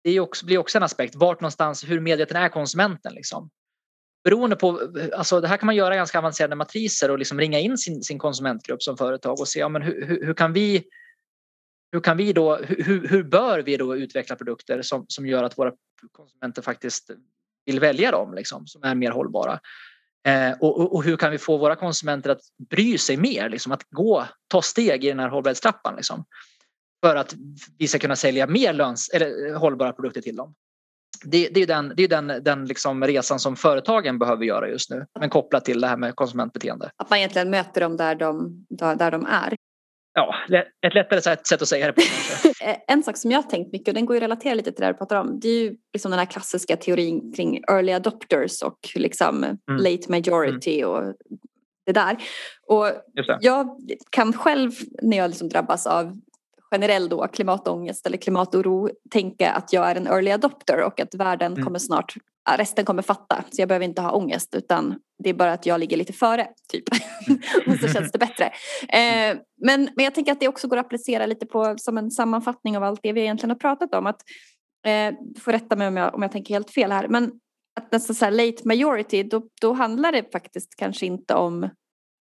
[0.04, 1.16] det också, blir också en aspekt.
[1.16, 3.14] Vart någonstans, hur medveten är konsumenten?
[3.14, 3.50] Liksom?
[4.24, 4.80] beroende på,
[5.16, 8.20] alltså det här kan man göra ganska avancerade matriser och liksom ringa in sin, sin
[8.20, 10.84] konsumentgrupp som företag och se ja, men hur, hur, hur kan vi
[11.92, 15.58] hur kan vi då, hur, hur bör vi då utveckla produkter som, som gör att
[15.58, 15.72] våra
[16.12, 17.12] konsumenter faktiskt
[17.66, 19.60] vill välja dem liksom, som är mer hållbara?
[20.28, 23.84] Eh, och, och, hur kan vi få våra konsumenter att bry sig mer, liksom, att
[23.90, 26.26] gå, ta steg i den här hållbarhetstrappan liksom,
[27.02, 27.36] för att
[27.78, 30.54] vi ska kunna sälja mer löns, eller, hållbara produkter till dem
[31.26, 34.90] det, det är den, det är den, den liksom resan som företagen behöver göra just
[34.90, 36.92] nu, men kopplat till det här med konsumentbeteende.
[36.96, 39.56] Att man egentligen möter dem där de, där de är.
[40.14, 40.36] Ja,
[40.88, 42.02] ett lättare sätt att säga det på.
[42.64, 44.72] Eh, en sak som jag har tänkt mycket, och den går ju att relatera lite
[44.72, 47.92] till det du pratar om, det är ju liksom den här klassiska teorin kring early
[47.92, 49.60] adopters och liksom mm.
[49.68, 50.90] late majority mm.
[50.90, 51.16] och
[51.86, 52.18] det där.
[52.68, 53.38] Och det.
[53.42, 53.78] jag
[54.10, 54.72] kan själv
[55.02, 56.18] när jag liksom drabbas av
[56.72, 61.52] generell då klimatångest eller klimatoro tänka att jag är en early adopter och att världen
[61.52, 61.64] mm.
[61.64, 62.14] kommer snart,
[62.58, 63.44] resten kommer fatta.
[63.52, 66.48] Så jag behöver inte ha ångest utan det är bara att jag ligger lite före
[66.72, 66.84] typ.
[67.68, 68.46] och så känns det bättre.
[68.90, 72.12] Eh, men, men jag tänker att det också går att applicera lite på som en
[72.12, 74.08] sammanfattning av allt det vi egentligen har pratat om.
[74.08, 74.22] Att,
[74.86, 77.08] eh, du får rätta mig om jag, om jag tänker helt fel här.
[77.08, 77.32] Men
[77.80, 81.70] att nästan så här late majority då, då handlar det faktiskt kanske inte om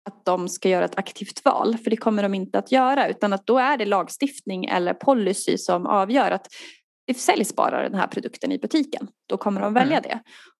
[0.07, 3.33] att de ska göra ett aktivt val, för det kommer de inte att göra, utan
[3.33, 6.47] att då är det lagstiftning eller policy som avgör att
[7.07, 9.07] det säljs bara den här produkten i butiken.
[9.29, 10.09] Då kommer de välja mm.
[10.09, 10.19] det.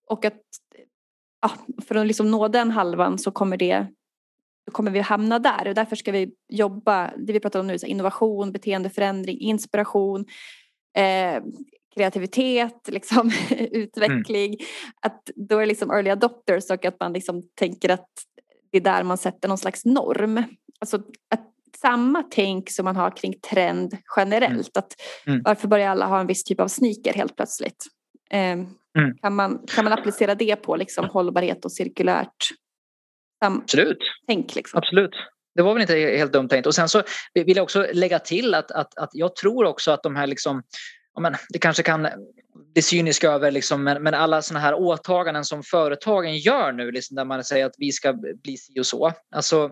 [0.10, 0.41] Och att
[1.41, 1.52] ja,
[1.88, 3.88] för att liksom nå den halvan så kommer det
[4.66, 7.80] då kommer vi hamna där och därför ska vi jobba, det vi pratar om nu,
[7.80, 10.26] så innovation, beteendeförändring, inspiration,
[10.98, 11.43] eh,
[11.95, 13.32] kreativitet, liksom,
[13.72, 14.54] utveckling.
[14.54, 14.66] Mm.
[15.02, 18.10] Att då är det liksom early adopters och att man liksom tänker att
[18.80, 20.43] det är där man sätter någon slags norm.
[20.80, 20.97] Alltså
[21.32, 24.78] att samma tänk som man har kring trend generellt.
[24.78, 24.84] Mm.
[24.86, 25.41] Att mm.
[25.45, 27.86] Varför börjar alla ha en viss typ av sneaker helt plötsligt?
[28.30, 28.67] Eh, mm.
[29.21, 32.47] kan, man, kan man applicera det på liksom hållbarhet och cirkulärt
[33.45, 33.97] Absolut.
[34.28, 34.55] tänk?
[34.55, 34.78] Liksom?
[34.78, 35.15] Absolut.
[35.55, 36.65] Det var väl inte helt dumt tänkt.
[36.65, 37.03] Och sen så
[37.34, 40.63] vill jag också lägga till att, att, att jag tror också att de här liksom
[41.19, 42.07] men, det kanske kan
[42.74, 47.16] bli cynisk över, liksom, men, men alla sådana här åtaganden som företagen gör nu, liksom,
[47.16, 49.14] där man säger att vi ska bli si och så.
[49.36, 49.72] Alltså,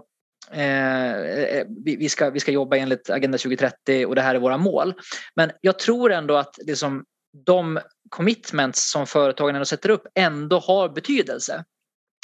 [0.51, 4.39] eh, eh vi, vi, ska, vi ska jobba enligt Agenda 2030 och det här är
[4.39, 4.93] våra mål.
[5.35, 7.05] Men jag tror ändå att liksom,
[7.45, 7.79] de
[8.09, 11.63] commitments som företagen ändå sätter upp ändå har betydelse.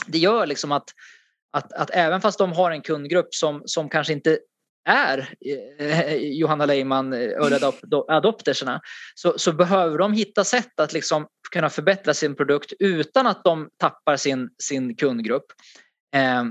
[0.07, 0.89] Det gör liksom att,
[1.51, 4.39] att, att även fast de har en kundgrupp som, som kanske inte
[4.85, 5.33] är
[5.79, 7.57] eh, Johanna Leiman, eh, early
[8.07, 8.81] adopterserna
[9.15, 13.69] så, så behöver de hitta sätt att liksom kunna förbättra sin produkt utan att de
[13.77, 15.45] tappar sin, sin kundgrupp.
[16.15, 16.43] Eh,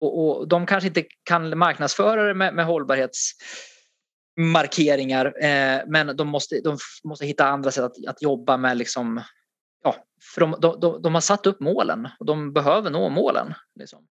[0.00, 6.60] och, och, de kanske inte kan marknadsföra det med, med hållbarhetsmarkeringar eh, men de måste,
[6.60, 9.22] de måste hitta andra sätt att, att jobba med liksom,
[9.84, 9.96] ja,
[10.34, 13.54] för de, de, de, har satt upp målen och de behöver nå målen.
[13.78, 14.06] Liksom.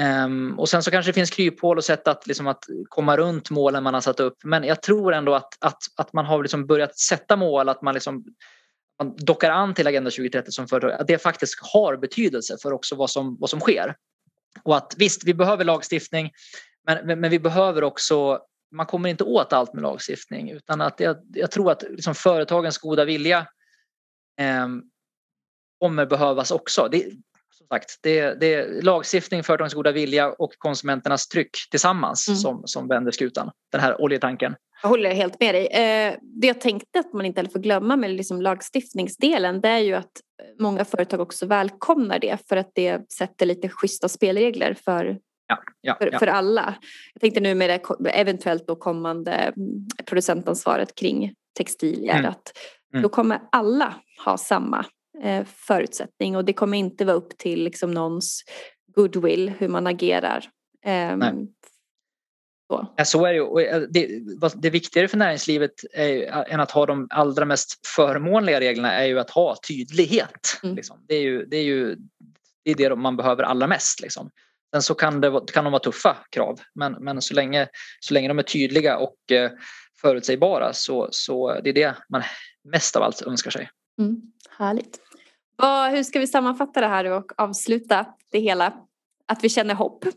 [0.00, 3.50] Um, och sen så kanske det finns kryphål och sätt att, liksom, att komma runt
[3.50, 4.36] målen man har satt upp.
[4.44, 7.94] Men jag tror ändå att, att, att man har liksom börjat sätta mål, att man,
[7.94, 8.24] liksom,
[9.02, 12.96] man dockar an till Agenda 2030 som företag, att det faktiskt har betydelse för också
[12.96, 13.94] vad som, vad som sker.
[14.62, 16.30] Och att visst, vi behöver lagstiftning,
[16.86, 18.40] men, men vi behöver också
[18.70, 22.78] man kommer inte åt allt med lagstiftning utan att jag, jag tror att liksom företagens
[22.78, 23.38] goda vilja
[24.40, 24.68] eh,
[25.78, 26.88] kommer behövas också.
[26.90, 27.12] Det,
[27.66, 32.36] sagt, det, det är lagstiftning, företagens goda vilja och konsumenternas tryck tillsammans mm.
[32.36, 33.50] som, som vänder skutan.
[33.72, 34.54] Den här oljetanken.
[34.82, 35.66] Jag håller helt med dig.
[35.66, 39.78] Eh, det jag tänkte att man inte heller får glömma med liksom lagstiftningsdelen det är
[39.78, 40.12] ju att
[40.60, 45.96] många företag också välkomnar det för att det sätter lite schyssta spelregler för Ja, ja,
[45.98, 46.18] för, ja.
[46.18, 46.74] för, alla.
[47.14, 49.54] Jag tänkte nu med det eventuellt då kommande mm,
[50.06, 52.30] producentansvaret kring textilier mm.
[52.30, 52.52] att
[52.92, 53.02] mm.
[53.02, 53.94] då kommer alla
[54.24, 54.84] ha samma
[55.44, 58.44] förutsättning och det kommer inte vara upp till liksom någons
[58.94, 60.50] goodwill hur man agerar.
[60.84, 61.32] Ehm, Nej.
[62.70, 62.94] Så.
[62.96, 63.66] Ja, så är det ju.
[63.66, 64.08] Eh, det,
[64.54, 69.18] det viktigare för näringslivet är, än att ha de allra mest förmånliga reglerna är ju
[69.18, 70.60] att ha tydlighet.
[70.62, 70.76] Mm.
[70.76, 71.04] Liksom.
[71.08, 71.96] Det är ju det, är ju,
[72.64, 74.00] det, är det man behöver allra mest.
[74.00, 74.30] Liksom.
[74.72, 77.68] Sen så kan, det, kan de vara tuffa krav men, men så, länge,
[78.00, 79.50] så länge de är tydliga och eh,
[80.00, 82.22] förutsägbara så, så det är det man
[82.64, 83.70] mest av allt önskar sig.
[83.98, 84.22] Mm.
[84.50, 85.00] Härligt.
[85.58, 88.86] Vad, hur ska vi sammanfatta det här och avsluta det hela?
[89.26, 90.04] Att vi känner hopp.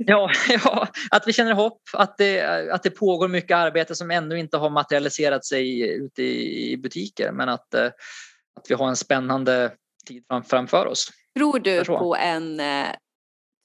[0.00, 2.42] Ja, ja, att vi känner hopp, att det,
[2.72, 7.48] att det pågår mycket arbete som ännu inte har materialiserat sig ute i, butiker men
[7.48, 7.86] att, eh,
[8.54, 9.72] att vi har en spännande
[10.06, 11.10] tid framför oss.
[11.36, 12.86] Tror du på en, eh,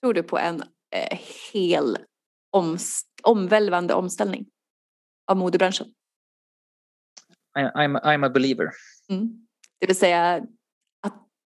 [0.02, 0.64] tror du på en
[0.96, 1.20] eh,
[1.54, 1.98] hel
[2.52, 4.46] oms, omvälvande omställning
[5.32, 5.88] av modebranschen?
[7.60, 8.70] I, I'm, I'm a believer.
[9.10, 9.48] Mm.
[9.80, 10.42] Det vill säga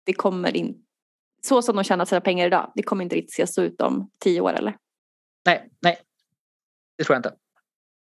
[0.05, 0.75] det kommer in,
[1.41, 4.09] så som de tjänar sina pengar idag, det kommer inte riktigt se så ut om
[4.19, 4.77] tio år eller?
[5.45, 5.97] Nej, nej.
[6.97, 7.33] Det tror jag inte.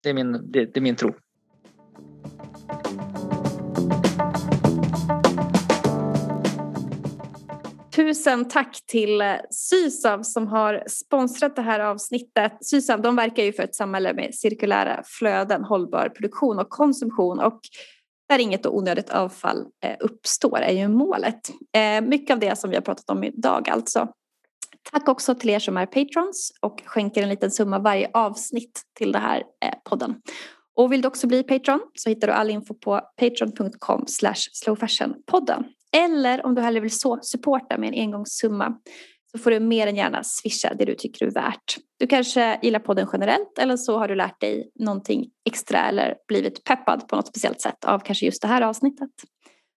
[0.04, 1.14] Det är min, det, det är min tro.
[7.96, 12.66] Tusen tack till Sysav som har sponsrat det här avsnittet.
[12.66, 17.60] Sysav de verkar ju för ett samhälle med cirkulära flöden, hållbar produktion och konsumtion och
[18.32, 21.50] där inget onödigt avfall eh, uppstår är ju målet.
[21.76, 24.08] Eh, mycket av det som vi har pratat om idag alltså.
[24.92, 29.12] Tack också till er som är patrons och skänker en liten summa varje avsnitt till
[29.12, 30.16] den här eh, podden.
[30.76, 34.06] Och vill du också bli patron så hittar du all info på patreon.com
[34.54, 35.64] slowfashionpodden.
[35.92, 38.78] Eller om du hellre vill supporta med en engångssumma
[39.32, 41.78] så får du mer än gärna swisha det du tycker är värt.
[42.00, 46.64] Du kanske gillar podden generellt eller så har du lärt dig någonting extra eller blivit
[46.64, 49.10] peppad på något speciellt sätt av kanske just det här avsnittet.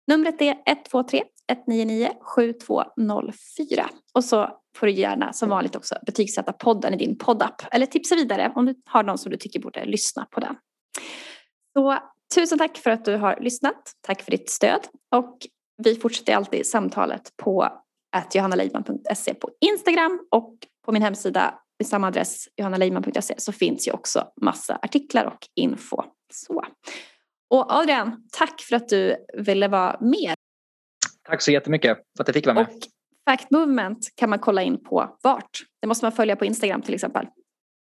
[0.07, 6.95] Numret är 123 199 7204 och så får du gärna som vanligt också betygsätta podden
[6.95, 10.27] i din poddapp eller tipsa vidare om du har någon som du tycker borde lyssna
[10.31, 10.57] på den.
[11.79, 11.99] Så
[12.35, 13.93] tusen tack för att du har lyssnat.
[14.01, 14.81] Tack för ditt stöd
[15.15, 15.39] och
[15.83, 17.84] vi fortsätter alltid samtalet på
[18.35, 20.55] johannaleidman.se på Instagram och
[20.87, 26.03] på min hemsida med samma adress johannaleidman.se så finns ju också massa artiklar och info.
[26.33, 26.65] Så.
[27.51, 30.35] Och Adrian, tack för att du ville vara med.
[31.29, 32.67] Tack så jättemycket för att jag fick vara med.
[32.67, 32.79] Och
[33.31, 35.51] Fact Movement kan man kolla in på vart?
[35.81, 37.27] Det måste man följa på Instagram till exempel.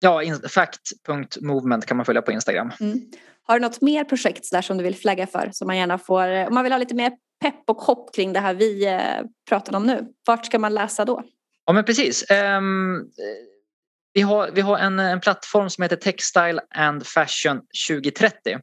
[0.06, 2.72] Ja, fact.movement kan man följa på Instagram.
[2.80, 3.00] Mm.
[3.44, 5.50] Har du något mer projekt där som du vill flagga för?
[5.54, 8.40] Som man gärna får, om man vill ha lite mer pepp och hopp kring det
[8.40, 9.02] här vi eh,
[9.50, 10.08] pratar om nu.
[10.26, 11.24] Vart ska man läsa då?
[11.66, 12.26] Ja men precis.
[12.32, 13.10] Um,
[14.14, 18.60] vi har, vi har en, en plattform som heter Textile and Fashion 2030.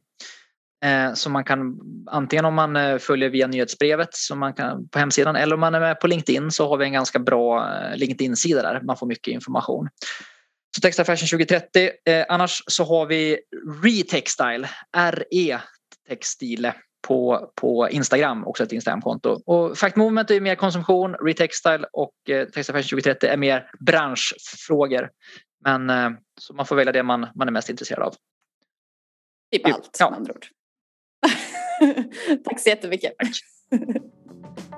[0.85, 4.99] Eh, som man kan antingen om man eh, följer via nyhetsbrevet som man kan, på
[4.99, 7.97] hemsidan eller om man är med på LinkedIn så har vi en ganska bra eh,
[7.97, 9.89] LinkedIn-sida där man får mycket information.
[10.75, 11.89] Så Textile Fashion 2030.
[12.05, 13.39] Eh, annars så har vi
[13.83, 15.61] Retextile, RE
[16.07, 16.73] Textile
[17.07, 19.41] på, på Instagram, också ett Instagramkonto.
[19.45, 25.09] Och Fact Movement är mer konsumtion, Retextile och eh, Textile Fashion 2030 är mer branschfrågor.
[25.65, 26.09] Men eh,
[26.39, 28.15] så man får välja det man, man är mest intresserad av.
[29.51, 30.09] Typ allt ja.
[30.09, 30.45] med andra ord.
[32.45, 33.13] Tack så jättemycket.
[33.17, 33.31] Tack.